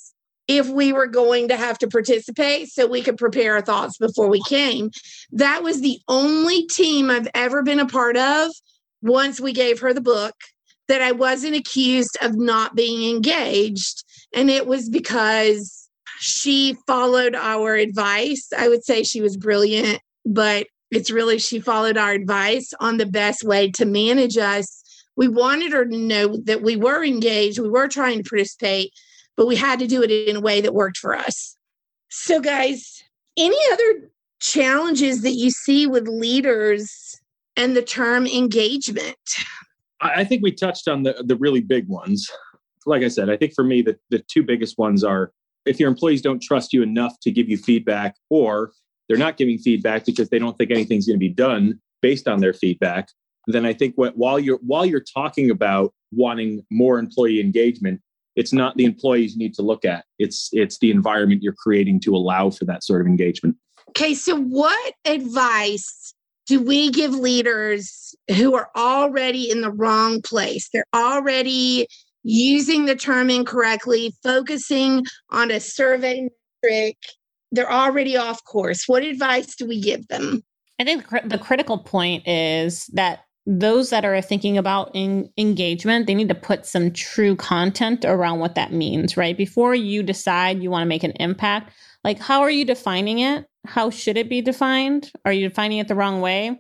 if 0.57 0.67
we 0.67 0.91
were 0.91 1.07
going 1.07 1.47
to 1.47 1.55
have 1.55 1.77
to 1.79 1.87
participate 1.87 2.67
so 2.69 2.85
we 2.85 3.01
could 3.01 3.17
prepare 3.17 3.53
our 3.53 3.61
thoughts 3.61 3.97
before 3.97 4.27
we 4.27 4.41
came. 4.49 4.91
That 5.31 5.63
was 5.63 5.79
the 5.79 5.99
only 6.09 6.65
team 6.67 7.09
I've 7.09 7.29
ever 7.33 7.63
been 7.63 7.79
a 7.79 7.85
part 7.85 8.17
of 8.17 8.51
once 9.01 9.39
we 9.39 9.53
gave 9.53 9.79
her 9.79 9.93
the 9.93 10.01
book 10.01 10.35
that 10.89 11.01
I 11.01 11.13
wasn't 11.13 11.55
accused 11.55 12.17
of 12.21 12.35
not 12.35 12.75
being 12.75 13.15
engaged 13.15 14.03
and 14.33 14.49
it 14.49 14.67
was 14.67 14.89
because 14.89 15.87
she 16.19 16.77
followed 16.85 17.33
our 17.33 17.75
advice. 17.75 18.49
I 18.57 18.67
would 18.67 18.83
say 18.83 19.03
she 19.03 19.21
was 19.21 19.37
brilliant, 19.37 20.01
but 20.25 20.67
it's 20.91 21.11
really 21.11 21.39
she 21.39 21.61
followed 21.61 21.95
our 21.95 22.11
advice 22.11 22.73
on 22.81 22.97
the 22.97 23.05
best 23.05 23.43
way 23.43 23.71
to 23.71 23.85
manage 23.85 24.37
us. 24.37 24.83
We 25.15 25.29
wanted 25.29 25.71
her 25.71 25.85
to 25.85 25.97
know 25.97 26.37
that 26.43 26.61
we 26.61 26.75
were 26.75 27.05
engaged, 27.05 27.59
we 27.59 27.69
were 27.69 27.87
trying 27.87 28.21
to 28.21 28.29
participate, 28.29 28.91
but 29.37 29.47
we 29.47 29.55
had 29.55 29.79
to 29.79 29.87
do 29.87 30.01
it 30.01 30.11
in 30.11 30.35
a 30.35 30.41
way 30.41 30.61
that 30.61 30.73
worked 30.73 30.97
for 30.97 31.15
us. 31.15 31.55
So, 32.09 32.39
guys, 32.39 33.03
any 33.37 33.57
other 33.71 34.11
challenges 34.39 35.21
that 35.21 35.33
you 35.33 35.51
see 35.51 35.87
with 35.87 36.07
leaders 36.07 37.19
and 37.55 37.75
the 37.75 37.81
term 37.81 38.27
engagement? 38.27 39.15
I 40.01 40.23
think 40.23 40.41
we 40.41 40.51
touched 40.51 40.87
on 40.87 41.03
the, 41.03 41.23
the 41.25 41.35
really 41.35 41.61
big 41.61 41.87
ones 41.87 42.29
like 42.85 43.03
I 43.03 43.07
said, 43.07 43.29
I 43.29 43.37
think 43.37 43.53
for 43.53 43.63
me, 43.63 43.81
the, 43.81 43.97
the 44.09 44.19
two 44.19 44.43
biggest 44.43 44.77
ones 44.77 45.03
are 45.03 45.31
if 45.65 45.79
your 45.79 45.89
employees 45.89 46.21
don't 46.21 46.41
trust 46.41 46.73
you 46.73 46.81
enough 46.81 47.13
to 47.21 47.31
give 47.31 47.49
you 47.49 47.57
feedback, 47.57 48.15
or 48.29 48.71
they're 49.07 49.17
not 49.17 49.37
giving 49.37 49.57
feedback 49.57 50.05
because 50.05 50.29
they 50.29 50.39
don't 50.39 50.57
think 50.57 50.71
anything's 50.71 51.05
going 51.05 51.17
to 51.17 51.19
be 51.19 51.29
done 51.29 51.79
based 52.01 52.27
on 52.27 52.39
their 52.39 52.53
feedback, 52.53 53.09
then 53.47 53.65
I 53.65 53.73
think 53.73 53.95
what, 53.95 54.17
while 54.17 54.39
you're 54.39 54.59
while 54.61 54.85
you're 54.85 55.03
talking 55.13 55.51
about 55.51 55.93
wanting 56.11 56.63
more 56.71 56.97
employee 56.97 57.39
engagement, 57.39 58.01
it's 58.35 58.53
not 58.53 58.77
the 58.77 58.85
employees 58.85 59.33
you 59.33 59.39
need 59.39 59.53
to 59.55 59.61
look 59.61 59.85
at. 59.85 60.05
It's 60.19 60.49
it's 60.51 60.79
the 60.79 60.91
environment 60.91 61.43
you're 61.43 61.55
creating 61.57 61.99
to 62.01 62.15
allow 62.15 62.49
for 62.49 62.65
that 62.65 62.83
sort 62.83 63.01
of 63.01 63.07
engagement. 63.07 63.55
Okay, 63.89 64.13
so 64.13 64.37
what 64.37 64.93
advice 65.05 66.13
do 66.47 66.61
we 66.61 66.91
give 66.91 67.13
leaders 67.13 68.15
who 68.35 68.55
are 68.55 68.69
already 68.75 69.49
in 69.49 69.61
the 69.61 69.71
wrong 69.71 70.21
place? 70.21 70.69
They're 70.71 70.85
already 70.93 71.87
using 72.23 72.85
the 72.85 72.95
term 72.95 73.29
incorrectly, 73.29 74.13
focusing 74.23 75.05
on 75.29 75.51
a 75.51 75.59
survey 75.59 76.29
metric. 76.63 76.97
They're 77.51 77.71
already 77.71 78.15
off 78.15 78.43
course. 78.45 78.83
What 78.87 79.03
advice 79.03 79.55
do 79.55 79.67
we 79.67 79.81
give 79.81 80.07
them? 80.07 80.43
I 80.79 80.83
think 80.83 81.05
the 81.25 81.37
critical 81.37 81.77
point 81.77 82.27
is 82.27 82.87
that 82.93 83.25
those 83.45 83.89
that 83.89 84.05
are 84.05 84.21
thinking 84.21 84.57
about 84.57 84.95
engagement, 84.95 86.05
they 86.05 86.13
need 86.13 86.29
to 86.29 86.35
put 86.35 86.65
some 86.65 86.91
true 86.91 87.35
content 87.35 88.05
around 88.05 88.39
what 88.39 88.55
that 88.55 88.71
means, 88.71 89.17
right? 89.17 89.35
Before 89.35 89.73
you 89.73 90.03
decide 90.03 90.61
you 90.61 90.69
want 90.69 90.83
to 90.83 90.89
make 90.89 91.03
an 91.03 91.13
impact, 91.19 91.73
like 92.03 92.19
how 92.19 92.41
are 92.41 92.51
you 92.51 92.65
defining 92.65 93.19
it? 93.19 93.45
How 93.65 93.89
should 93.89 94.17
it 94.17 94.29
be 94.29 94.41
defined? 94.41 95.11
Are 95.25 95.33
you 95.33 95.49
defining 95.49 95.79
it 95.79 95.87
the 95.87 95.95
wrong 95.95 96.21
way? 96.21 96.59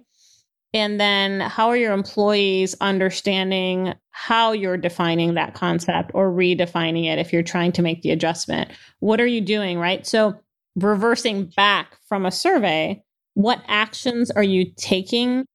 And 0.73 0.99
then 0.99 1.41
how 1.41 1.67
are 1.67 1.77
your 1.77 1.93
employees 1.93 2.75
understanding 2.79 3.93
how 4.11 4.53
you're 4.53 4.77
defining 4.77 5.33
that 5.33 5.53
concept 5.53 6.11
or 6.13 6.31
redefining 6.31 7.05
it 7.05 7.19
if 7.19 7.33
you're 7.33 7.43
trying 7.43 7.73
to 7.73 7.81
make 7.81 8.01
the 8.01 8.11
adjustment? 8.11 8.71
What 8.99 9.19
are 9.19 9.27
you 9.27 9.41
doing, 9.41 9.77
right? 9.77 10.05
So, 10.07 10.39
reversing 10.77 11.51
back 11.57 11.97
from 12.07 12.25
a 12.25 12.31
survey, 12.31 13.03
what 13.33 13.61
actions 13.67 14.31
are 14.31 14.43
you 14.43 14.71
taking 14.77 15.45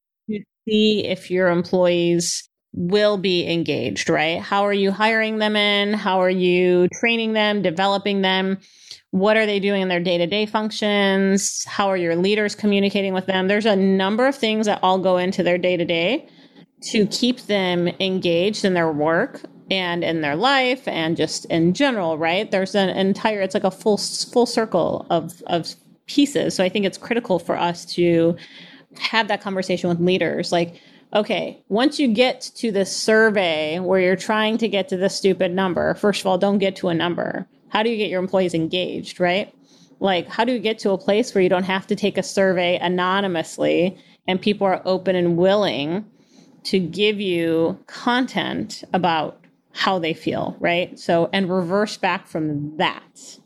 see 0.68 1.04
if 1.06 1.30
your 1.30 1.48
employees 1.48 2.48
will 2.72 3.16
be 3.16 3.50
engaged, 3.50 4.10
right? 4.10 4.40
How 4.40 4.66
are 4.66 4.72
you 4.72 4.92
hiring 4.92 5.38
them 5.38 5.56
in? 5.56 5.94
How 5.94 6.20
are 6.20 6.30
you 6.30 6.88
training 7.00 7.32
them, 7.32 7.62
developing 7.62 8.20
them? 8.20 8.58
What 9.12 9.38
are 9.38 9.46
they 9.46 9.60
doing 9.60 9.82
in 9.82 9.88
their 9.88 10.00
day 10.00 10.18
to 10.18 10.26
day 10.26 10.44
functions? 10.44 11.64
How 11.66 11.88
are 11.88 11.96
your 11.96 12.16
leaders 12.16 12.54
communicating 12.54 13.14
with 13.14 13.26
them? 13.26 13.48
There's 13.48 13.64
a 13.64 13.76
number 13.76 14.26
of 14.26 14.36
things 14.36 14.66
that 14.66 14.80
all 14.82 14.98
go 14.98 15.16
into 15.16 15.42
their 15.42 15.56
day 15.56 15.76
to 15.76 15.84
day 15.86 16.28
to 16.90 17.06
keep 17.06 17.40
them 17.42 17.88
engaged 17.98 18.64
in 18.64 18.74
their 18.74 18.92
work 18.92 19.40
and 19.70 20.04
in 20.04 20.20
their 20.20 20.36
life 20.36 20.86
and 20.86 21.16
just 21.16 21.46
in 21.46 21.72
general, 21.72 22.18
right? 22.18 22.50
There's 22.50 22.74
an 22.74 22.90
entire, 22.90 23.40
it's 23.40 23.54
like 23.54 23.64
a 23.64 23.70
full, 23.70 23.96
full 23.96 24.46
circle 24.46 25.06
of, 25.08 25.42
of 25.46 25.74
pieces. 26.06 26.54
So 26.54 26.62
I 26.62 26.68
think 26.68 26.84
it's 26.84 26.98
critical 26.98 27.38
for 27.38 27.56
us 27.56 27.86
to 27.94 28.36
have 28.98 29.28
that 29.28 29.40
conversation 29.40 29.88
with 29.88 30.00
leaders. 30.00 30.52
Like, 30.52 30.80
okay, 31.14 31.62
once 31.68 31.98
you 31.98 32.08
get 32.08 32.40
to 32.56 32.70
this 32.72 32.94
survey 32.94 33.78
where 33.78 34.00
you're 34.00 34.16
trying 34.16 34.58
to 34.58 34.68
get 34.68 34.88
to 34.88 34.96
the 34.96 35.08
stupid 35.08 35.52
number, 35.52 35.94
first 35.94 36.20
of 36.20 36.26
all, 36.26 36.38
don't 36.38 36.58
get 36.58 36.76
to 36.76 36.88
a 36.88 36.94
number. 36.94 37.46
How 37.68 37.82
do 37.82 37.90
you 37.90 37.96
get 37.96 38.10
your 38.10 38.20
employees 38.20 38.54
engaged, 38.54 39.20
right? 39.20 39.52
Like, 40.00 40.28
how 40.28 40.44
do 40.44 40.52
you 40.52 40.58
get 40.58 40.78
to 40.80 40.90
a 40.90 40.98
place 40.98 41.34
where 41.34 41.42
you 41.42 41.48
don't 41.48 41.64
have 41.64 41.86
to 41.88 41.96
take 41.96 42.18
a 42.18 42.22
survey 42.22 42.76
anonymously 42.78 43.96
and 44.28 44.40
people 44.40 44.66
are 44.66 44.82
open 44.84 45.16
and 45.16 45.36
willing 45.36 46.04
to 46.64 46.78
give 46.78 47.20
you 47.20 47.78
content 47.86 48.82
about 48.92 49.40
how 49.72 49.98
they 49.98 50.12
feel, 50.14 50.56
right? 50.58 50.98
So, 50.98 51.30
and 51.32 51.50
reverse 51.50 51.96
back 51.96 52.26
from 52.26 52.76
that. 52.78 53.38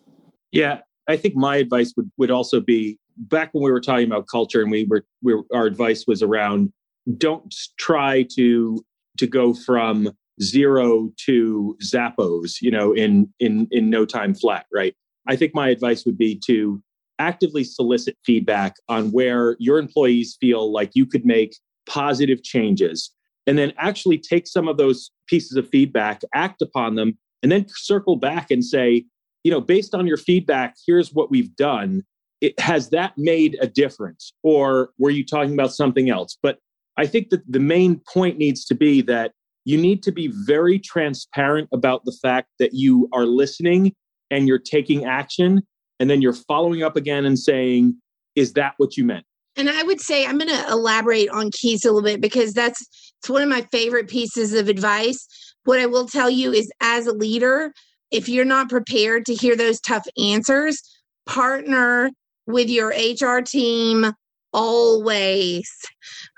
Yeah, 0.53 0.81
I 1.09 1.17
think 1.17 1.37
my 1.37 1.57
advice 1.57 1.93
would, 1.97 2.11
would 2.17 2.31
also 2.31 2.61
be 2.61 2.99
back 3.21 3.51
when 3.53 3.63
we 3.63 3.71
were 3.71 3.81
talking 3.81 4.07
about 4.07 4.27
culture 4.31 4.63
and 4.63 4.71
we 4.71 4.85
were, 4.85 5.05
we 5.23 5.35
were 5.35 5.43
our 5.53 5.67
advice 5.67 6.07
was 6.07 6.23
around 6.23 6.73
don't 7.19 7.55
try 7.79 8.27
to 8.35 8.85
to 9.19 9.27
go 9.27 9.55
from 9.55 10.11
zero 10.43 11.11
to 11.27 11.77
Zappos, 11.85 12.61
you 12.61 12.71
know, 12.71 12.93
in 12.93 13.29
in 13.41 13.69
in 13.71 13.91
no 13.91 14.05
time 14.05 14.35
flat, 14.35 14.67
right? 14.73 14.95
I 15.29 15.37
think 15.37 15.55
my 15.55 15.69
advice 15.69 16.05
would 16.05 16.19
be 16.19 16.41
to 16.47 16.83
actively 17.19 17.65
solicit 17.65 18.17
feedback 18.25 18.77
on 18.89 19.11
where 19.11 19.57
your 19.59 19.79
employees 19.79 20.37
feel 20.41 20.73
like 20.73 20.93
you 20.95 21.05
could 21.05 21.27
make 21.27 21.55
positive 21.87 22.43
changes 22.43 23.13
and 23.47 23.59
then 23.59 23.73
actually 23.77 24.17
take 24.17 24.47
some 24.47 24.69
of 24.69 24.79
those 24.79 25.11
pieces 25.29 25.57
of 25.57 25.69
feedback, 25.69 26.23
act 26.35 26.63
upon 26.63 26.95
them, 26.95 27.19
and 27.43 27.53
then 27.53 27.67
circle 27.69 28.17
back 28.17 28.51
and 28.51 28.65
say, 28.65 29.05
you 29.45 29.51
know, 29.51 29.61
based 29.61 29.95
on 29.95 30.07
your 30.07 30.17
feedback, 30.17 30.75
here's 30.87 31.13
what 31.13 31.31
we've 31.31 31.55
done. 31.57 32.03
It, 32.41 32.59
has 32.59 32.91
that 32.91 33.13
made 33.17 33.59
a 33.61 33.67
difference? 33.67 34.33
Or 34.43 34.91
were 34.99 35.11
you 35.11 35.25
talking 35.25 35.53
about 35.53 35.73
something 35.73 36.11
else? 36.11 36.39
But 36.43 36.59
I 36.97 37.07
think 37.07 37.31
that 37.31 37.43
the 37.51 37.61
main 37.61 38.01
point 38.13 38.39
needs 38.39 38.65
to 38.67 38.75
be 38.75 39.03
that 39.03 39.33
you 39.65 39.77
need 39.77 40.03
to 40.05 40.13
be 40.13 40.33
very 40.47 40.79
transparent 40.79 41.69
about 41.73 42.05
the 42.05 42.17
fact 42.23 42.49
that 42.59 42.71
you 42.73 43.09
are 43.13 43.27
listening 43.27 43.95
and 44.31 44.49
you're 44.49 44.59
taking 44.59 45.05
action. 45.05 45.63
And 45.99 46.09
then 46.09 46.23
you're 46.23 46.33
following 46.33 46.83
up 46.83 46.97
again 46.97 47.27
and 47.27 47.39
saying, 47.39 47.95
is 48.37 48.55
that 48.55 48.75
what 48.79 48.97
you 48.97 49.05
meant? 49.05 49.25
And 49.57 49.69
I 49.69 49.83
would 49.83 50.01
say 50.01 50.25
I'm 50.25 50.39
going 50.39 50.49
to 50.49 50.69
elaborate 50.71 51.29
on 51.29 51.51
Keith's 51.51 51.85
a 51.85 51.89
little 51.89 52.03
bit 52.03 52.21
because 52.21 52.55
that's 52.55 52.87
it's 53.19 53.29
one 53.29 53.43
of 53.43 53.49
my 53.49 53.63
favorite 53.71 54.09
pieces 54.09 54.55
of 54.55 54.69
advice. 54.69 55.27
What 55.65 55.79
I 55.79 55.87
will 55.87 56.07
tell 56.07 56.31
you 56.31 56.53
is 56.53 56.73
as 56.81 57.07
a 57.07 57.13
leader, 57.13 57.73
if 58.11 58.29
you're 58.29 58.47
not 58.47 58.71
prepared 58.71 59.27
to 59.27 59.35
hear 59.35 59.57
those 59.57 59.81
tough 59.81 60.07
answers, 60.17 60.81
partner 61.27 62.11
with 62.51 62.69
your 62.69 62.89
HR 62.89 63.41
team 63.41 64.13
always 64.53 65.71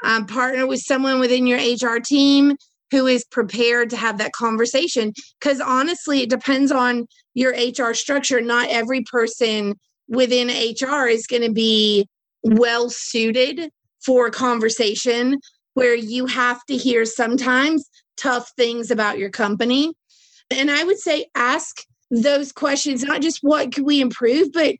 um, 0.04 0.26
partner 0.26 0.66
with 0.66 0.80
someone 0.80 1.18
within 1.18 1.46
your 1.46 1.58
HR 1.58 1.98
team 1.98 2.56
who 2.90 3.06
is 3.06 3.24
prepared 3.24 3.90
to 3.90 3.96
have 3.96 4.18
that 4.18 4.32
conversation. 4.32 5.12
Because 5.40 5.60
honestly, 5.60 6.22
it 6.22 6.30
depends 6.30 6.70
on 6.70 7.06
your 7.34 7.52
HR 7.52 7.94
structure. 7.94 8.40
Not 8.40 8.68
every 8.68 9.02
person 9.10 9.74
within 10.08 10.48
HR 10.48 11.06
is 11.06 11.26
going 11.26 11.42
to 11.42 11.52
be 11.52 12.06
well 12.42 12.90
suited 12.90 13.70
for 14.04 14.26
a 14.26 14.30
conversation 14.30 15.38
where 15.74 15.94
you 15.94 16.26
have 16.26 16.62
to 16.66 16.76
hear 16.76 17.06
sometimes 17.06 17.88
tough 18.16 18.50
things 18.56 18.90
about 18.90 19.18
your 19.18 19.30
company. 19.30 19.94
And 20.50 20.70
I 20.70 20.84
would 20.84 20.98
say 20.98 21.26
ask 21.34 21.76
those 22.10 22.52
questions, 22.52 23.02
not 23.02 23.22
just 23.22 23.38
what 23.40 23.74
could 23.74 23.84
we 23.84 24.02
improve, 24.02 24.52
but 24.52 24.74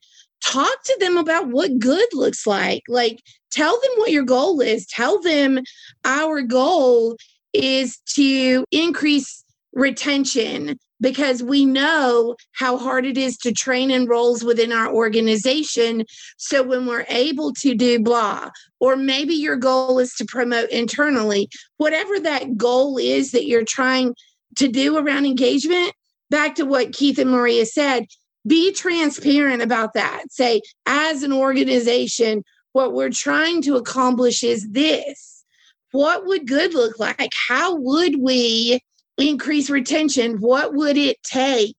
talk 0.45 0.83
to 0.85 0.97
them 1.01 1.17
about 1.17 1.49
what 1.49 1.79
good 1.79 2.09
looks 2.13 2.47
like. 2.47 2.83
Like, 2.89 3.23
tell 3.51 3.73
them 3.73 3.93
what 3.97 4.11
your 4.11 4.25
goal 4.25 4.61
is. 4.61 4.87
Tell 4.87 5.21
them 5.21 5.61
our 6.05 6.43
goal 6.43 7.17
is 7.53 7.99
to 8.15 8.65
increase 8.71 9.45
retention 9.73 10.79
because 11.01 11.43
we 11.43 11.65
know 11.65 12.37
how 12.53 12.79
hard 12.79 13.05
it 13.05 13.19
is 13.19 13.37
to 13.37 13.53
train 13.53 13.91
and 13.91 14.09
roles 14.09 14.45
within 14.45 14.73
our 14.73 14.93
organization. 14.93 16.05
So 16.39 16.63
when 16.63 16.87
we're 16.87 17.05
able 17.09 17.53
to 17.55 17.75
do 17.75 17.99
blah, 17.99 18.51
or 18.79 18.97
maybe 18.97 19.35
your 19.35 19.57
goal 19.57 19.99
is 19.99 20.15
to 20.15 20.25
promote 20.25 20.71
internally, 20.71 21.49
whatever 21.77 22.21
that 22.21 22.57
goal 22.57 22.99
is 22.99 23.33
that 23.33 23.47
you're 23.47 23.65
trying 23.65 24.15
to 24.57 24.69
do 24.69 24.97
around 24.97 25.27
engagement, 25.27 25.93
back 26.31 26.55
to 26.55 26.65
what 26.65 26.93
Keith 26.93 27.19
and 27.19 27.31
Maria 27.31 27.67
said, 27.67 28.07
be 28.47 28.73
transparent 28.73 29.63
about 29.63 29.95
that. 29.95 30.25
Say, 30.31 30.63
as 30.87 31.23
an 31.23 31.33
organization, 31.33 32.45
what 32.73 32.93
we're 32.93 33.11
trying 33.11 33.63
to 33.63 33.77
accomplish 33.77 34.43
is 34.43 34.69
this. 34.71 35.45
What 35.93 36.27
would 36.27 36.49
good 36.49 36.75
look 36.75 36.99
like? 36.99 37.33
How 37.49 37.75
would 37.75 38.17
we 38.21 38.81
increase 39.19 39.69
retention? 39.69 40.39
What 40.39 40.75
would 40.75 40.97
it 40.97 41.23
take 41.23 41.77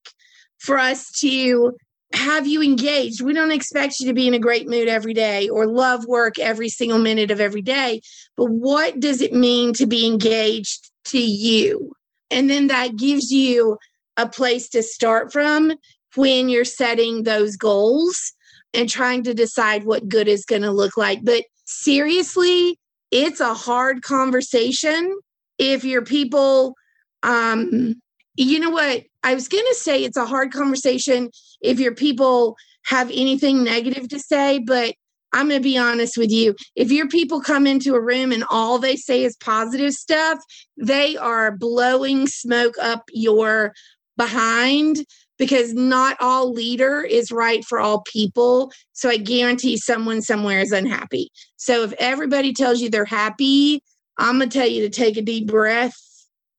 for 0.59 0.77
us 0.77 1.11
to 1.19 1.75
have 2.13 2.45
you 2.45 2.61
engaged? 2.61 3.21
We 3.21 3.33
don't 3.33 3.51
expect 3.51 3.99
you 3.99 4.07
to 4.07 4.13
be 4.13 4.27
in 4.27 4.35
a 4.35 4.39
great 4.39 4.67
mood 4.67 4.87
every 4.87 5.15
day 5.15 5.49
or 5.49 5.65
love 5.65 6.05
work 6.05 6.37
every 6.37 6.69
single 6.69 6.99
minute 6.99 7.31
of 7.31 7.41
every 7.41 7.63
day, 7.63 8.01
but 8.37 8.45
what 8.45 8.99
does 8.99 9.21
it 9.21 9.33
mean 9.33 9.73
to 9.73 9.87
be 9.87 10.05
engaged 10.05 10.91
to 11.05 11.19
you? 11.19 11.93
And 12.29 12.49
then 12.49 12.67
that 12.67 12.95
gives 12.97 13.31
you 13.31 13.77
a 14.15 14.29
place 14.29 14.69
to 14.69 14.83
start 14.83 15.33
from 15.33 15.73
when 16.15 16.49
you're 16.49 16.65
setting 16.65 17.23
those 17.23 17.55
goals 17.55 18.33
and 18.73 18.89
trying 18.89 19.23
to 19.23 19.33
decide 19.33 19.83
what 19.83 20.07
good 20.07 20.27
is 20.27 20.45
going 20.45 20.61
to 20.63 20.71
look 20.71 20.97
like. 20.97 21.19
But 21.23 21.43
seriously, 21.65 22.79
it's 23.11 23.39
a 23.39 23.53
hard 23.53 24.01
conversation 24.01 25.15
if 25.59 25.83
your 25.83 26.03
people 26.03 26.73
um 27.21 27.95
you 28.35 28.59
know 28.59 28.71
what? 28.71 29.03
I 29.21 29.35
was 29.35 29.47
going 29.47 29.65
to 29.67 29.75
say 29.75 30.03
it's 30.03 30.17
a 30.17 30.25
hard 30.25 30.51
conversation 30.51 31.29
if 31.61 31.79
your 31.79 31.93
people 31.93 32.55
have 32.85 33.11
anything 33.11 33.63
negative 33.63 34.09
to 34.09 34.19
say 34.19 34.59
but 34.59 34.93
i'm 35.33 35.47
going 35.47 35.59
to 35.61 35.63
be 35.63 35.77
honest 35.77 36.17
with 36.17 36.31
you. 36.31 36.55
If 36.75 36.91
your 36.91 37.07
people 37.07 37.39
come 37.39 37.65
into 37.65 37.95
a 37.95 38.01
room 38.01 38.31
and 38.31 38.43
all 38.49 38.77
they 38.77 38.95
say 38.95 39.23
is 39.23 39.37
positive 39.37 39.93
stuff 39.93 40.39
they 40.77 41.15
are 41.17 41.55
blowing 41.55 42.27
smoke 42.27 42.75
up 42.81 43.03
your 43.13 43.73
behind 44.17 45.05
because 45.43 45.73
not 45.73 46.15
all 46.21 46.53
leader 46.53 47.01
is 47.01 47.29
right 47.29 47.65
for 47.65 47.77
all 47.77 48.01
people. 48.03 48.71
So 48.93 49.09
I 49.09 49.17
guarantee 49.17 49.75
someone 49.75 50.21
somewhere 50.21 50.61
is 50.61 50.71
unhappy. 50.71 51.29
So 51.57 51.83
if 51.83 51.91
everybody 51.99 52.53
tells 52.53 52.79
you 52.79 52.89
they're 52.89 53.03
happy, 53.03 53.83
I'm 54.17 54.37
going 54.37 54.49
to 54.49 54.57
tell 54.57 54.67
you 54.67 54.81
to 54.83 54.89
take 54.89 55.17
a 55.17 55.21
deep 55.21 55.47
breath. 55.47 55.97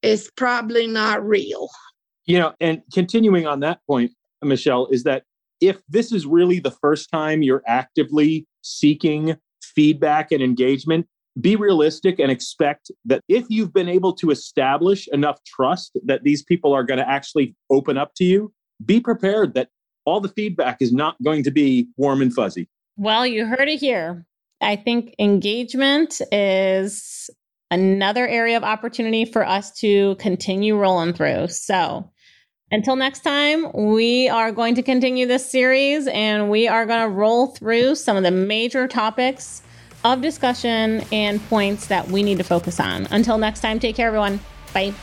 It's 0.02 0.30
probably 0.36 0.86
not 0.86 1.26
real. 1.26 1.70
You 2.26 2.40
know, 2.40 2.52
and 2.60 2.82
continuing 2.92 3.46
on 3.46 3.60
that 3.60 3.80
point, 3.86 4.12
Michelle, 4.42 4.86
is 4.88 5.04
that 5.04 5.22
if 5.62 5.80
this 5.88 6.12
is 6.12 6.26
really 6.26 6.58
the 6.58 6.70
first 6.70 7.08
time 7.10 7.42
you're 7.42 7.62
actively 7.66 8.46
seeking 8.60 9.34
feedback 9.62 10.30
and 10.30 10.42
engagement, 10.42 11.06
be 11.40 11.56
realistic 11.56 12.18
and 12.18 12.30
expect 12.30 12.90
that 13.06 13.22
if 13.30 13.46
you've 13.48 13.72
been 13.72 13.88
able 13.88 14.12
to 14.12 14.30
establish 14.30 15.08
enough 15.08 15.38
trust 15.46 15.96
that 16.04 16.22
these 16.22 16.42
people 16.42 16.74
are 16.74 16.84
going 16.84 16.98
to 16.98 17.08
actually 17.08 17.54
open 17.70 17.96
up 17.96 18.12
to 18.16 18.24
you, 18.24 18.52
be 18.84 19.00
prepared 19.00 19.54
that 19.54 19.68
all 20.04 20.20
the 20.20 20.28
feedback 20.28 20.78
is 20.80 20.92
not 20.92 21.16
going 21.22 21.42
to 21.44 21.50
be 21.50 21.88
warm 21.96 22.20
and 22.22 22.32
fuzzy. 22.32 22.68
Well, 22.96 23.26
you 23.26 23.46
heard 23.46 23.68
it 23.68 23.80
here. 23.80 24.26
I 24.60 24.76
think 24.76 25.14
engagement 25.18 26.20
is 26.30 27.30
another 27.70 28.26
area 28.26 28.56
of 28.56 28.62
opportunity 28.62 29.24
for 29.24 29.46
us 29.46 29.72
to 29.80 30.14
continue 30.16 30.76
rolling 30.76 31.12
through. 31.12 31.48
So, 31.48 32.10
until 32.70 32.96
next 32.96 33.20
time, 33.20 33.70
we 33.72 34.28
are 34.28 34.50
going 34.50 34.74
to 34.76 34.82
continue 34.82 35.26
this 35.26 35.48
series 35.48 36.06
and 36.08 36.50
we 36.50 36.66
are 36.66 36.86
going 36.86 37.02
to 37.02 37.08
roll 37.08 37.48
through 37.48 37.94
some 37.94 38.16
of 38.16 38.22
the 38.22 38.30
major 38.30 38.88
topics 38.88 39.62
of 40.02 40.20
discussion 40.20 41.04
and 41.12 41.42
points 41.48 41.86
that 41.86 42.08
we 42.08 42.22
need 42.22 42.38
to 42.38 42.44
focus 42.44 42.80
on. 42.80 43.06
Until 43.10 43.38
next 43.38 43.60
time, 43.60 43.78
take 43.78 43.96
care, 43.96 44.08
everyone. 44.08 44.40
Bye. 44.72 44.94